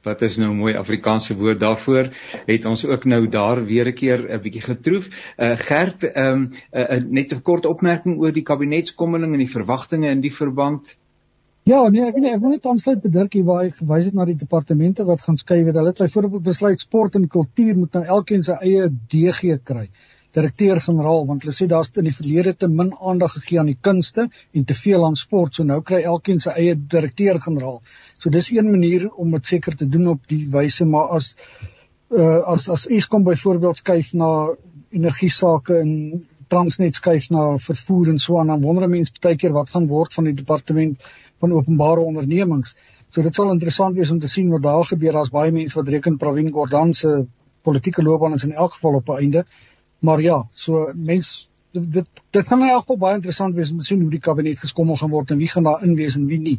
[0.07, 2.09] wat is nou 'n mooi Afrikaanse woord daarvoor,
[2.47, 5.09] het ons ook nou daar weer 'n keer 'n bietjie getroef.
[5.39, 9.55] Uh Gert, ehm um, uh, uh, net 'n kort opmerking oor die kabinetskommeling en die
[9.57, 10.97] verwagtinge in die verband.
[11.65, 14.25] Ja, nee, ek nee, ek wil net aansluit by Dirkie waar hy verwys het na
[14.25, 15.69] die departemente wat gaan skuif.
[15.69, 19.91] Hulle het byvoorbeeld besluit sport en kultuur moet nou elkeen sy eie DG kry
[20.37, 24.29] direkteur-generaal want hulle sê daar's in die verlede te min aandag gegee aan die kunste
[24.29, 25.55] en te veel aan sport.
[25.55, 27.81] So nou kry elkeen sy eie direkteur-generaal.
[28.19, 31.35] So dis een manier om dit seker te doen op die wyse, maar as
[32.13, 34.33] uh, as as Eskom byvoorbeeld skuif na
[34.93, 35.93] energie sake en
[36.53, 40.13] Transnet skuif na vervoer en so aan, dan wonder mense baie keer wat gaan word
[40.13, 40.99] van die departement
[41.41, 42.75] van openbare ondernemings.
[43.13, 45.17] So dit sal interessant wees om te sien wat daar gebeur.
[45.17, 47.23] Daar's baie mense wat reken Pravin Gordhan se
[47.65, 49.45] politieke loopbaan is in elk geval op 'n einde.
[50.03, 53.85] Maar ja, so mens dit dit gaan in elk geval baie interessant wees om te
[53.87, 56.59] sien hoe die kabinet geskommel gaan word en wie gaan daar inwees en wie nie.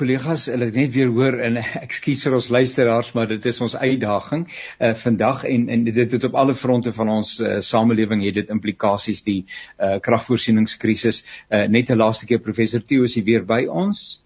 [0.00, 4.46] Kollegas, hulle net weer hoor en ekskuus vir ons luisteraars, maar dit is ons uitdaging
[4.78, 8.52] uh vandag en en dit het op alle fronte van ons uh, samelewing het dit
[8.56, 9.40] implikasies die
[9.80, 11.24] uh kragvoorsieningskrisis.
[11.48, 14.22] Uh net 'n laaste keer professor Theo is hier weer by ons.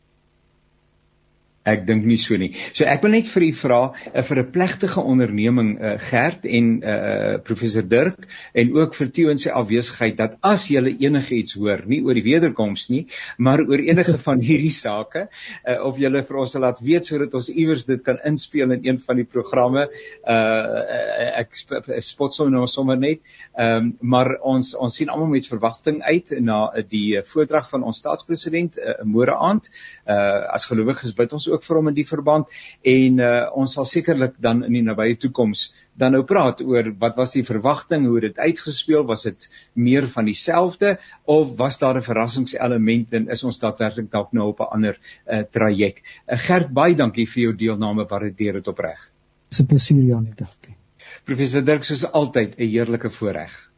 [1.65, 2.51] Ek dink nie so nie.
[2.77, 6.67] So ek wil net vir u vra uh, vir 'n plegtige onderneming uh, Gert en
[6.83, 11.87] uh, professor Dirk en ook vir Theo in sy afwesigheid dat as jy enigiets hoor,
[11.89, 13.07] nie oor die wederkoms nie,
[13.39, 15.29] maar oor enige van hierdie sake,
[15.65, 19.01] uh, of jy vir ons laat weet sodat ons iewers dit kan inspel in een
[19.01, 19.87] van die programme.
[20.29, 21.57] Uh, ek
[22.05, 23.25] spot sommer nou sommer net.
[23.57, 28.79] Um, maar ons ons sien almal met verwagting uit na die voordrag van ons staatspresident
[28.79, 29.71] uh, môre aand.
[30.05, 32.51] Uh, as gelowiges bid ons ook vir hom in die verband
[32.83, 37.19] en uh, ons sal sekerlik dan in die nabye toekoms dan nou praat oor wat
[37.19, 39.47] was die verwagting, hoe dit uitgespeel, was dit
[39.79, 40.97] meer van dieselfde
[41.31, 45.43] of was daar 'n verrassingselement en is ons daadwerklik dalk nou op 'n ander uh,
[45.51, 46.03] traject.
[46.27, 49.11] Uh, Gert baie dankie vir jou deelname, waardeer dit opreg.
[49.49, 50.77] Dis 'n plesier Janie, dankie.
[51.25, 53.71] Professor Dirk soos altyd 'n heerlike voorreg.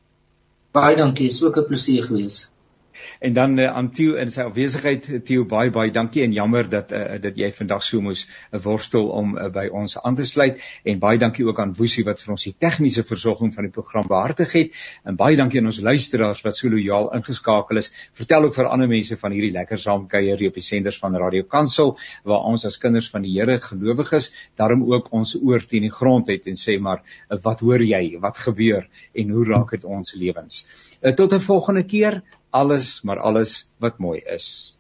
[0.72, 2.51] Baie dankie, is ook 'n plesier gewees.
[3.21, 6.93] En dan uh, aan Theo in sy afwesigheid Theo baie baie dankie en jammer dat
[6.93, 8.27] uh, dat jy vandag so moes
[8.64, 12.21] worstel om uh, by ons aan te sluit en baie dankie ook aan Woesie wat
[12.21, 15.81] vir ons die tegniese versorging van die program behartig het en baie dankie aan ons
[15.81, 17.93] luisteraars wat so lojaal ingeskakel is.
[18.17, 21.97] Vertel ook vir ander mense van hierdie lekker saamkuier op die senders van Radio Kansel
[22.25, 26.29] waar ons as kinders van die Here gelowiges daarom ook ons oor teen die grond
[26.33, 28.17] het en sê maar uh, wat hoor jy?
[28.21, 30.67] Wat gebeur en hoe raak dit ons lewens?
[31.03, 32.23] Uh, tot 'n volgende keer
[32.57, 34.76] alles maar alles wat mooi is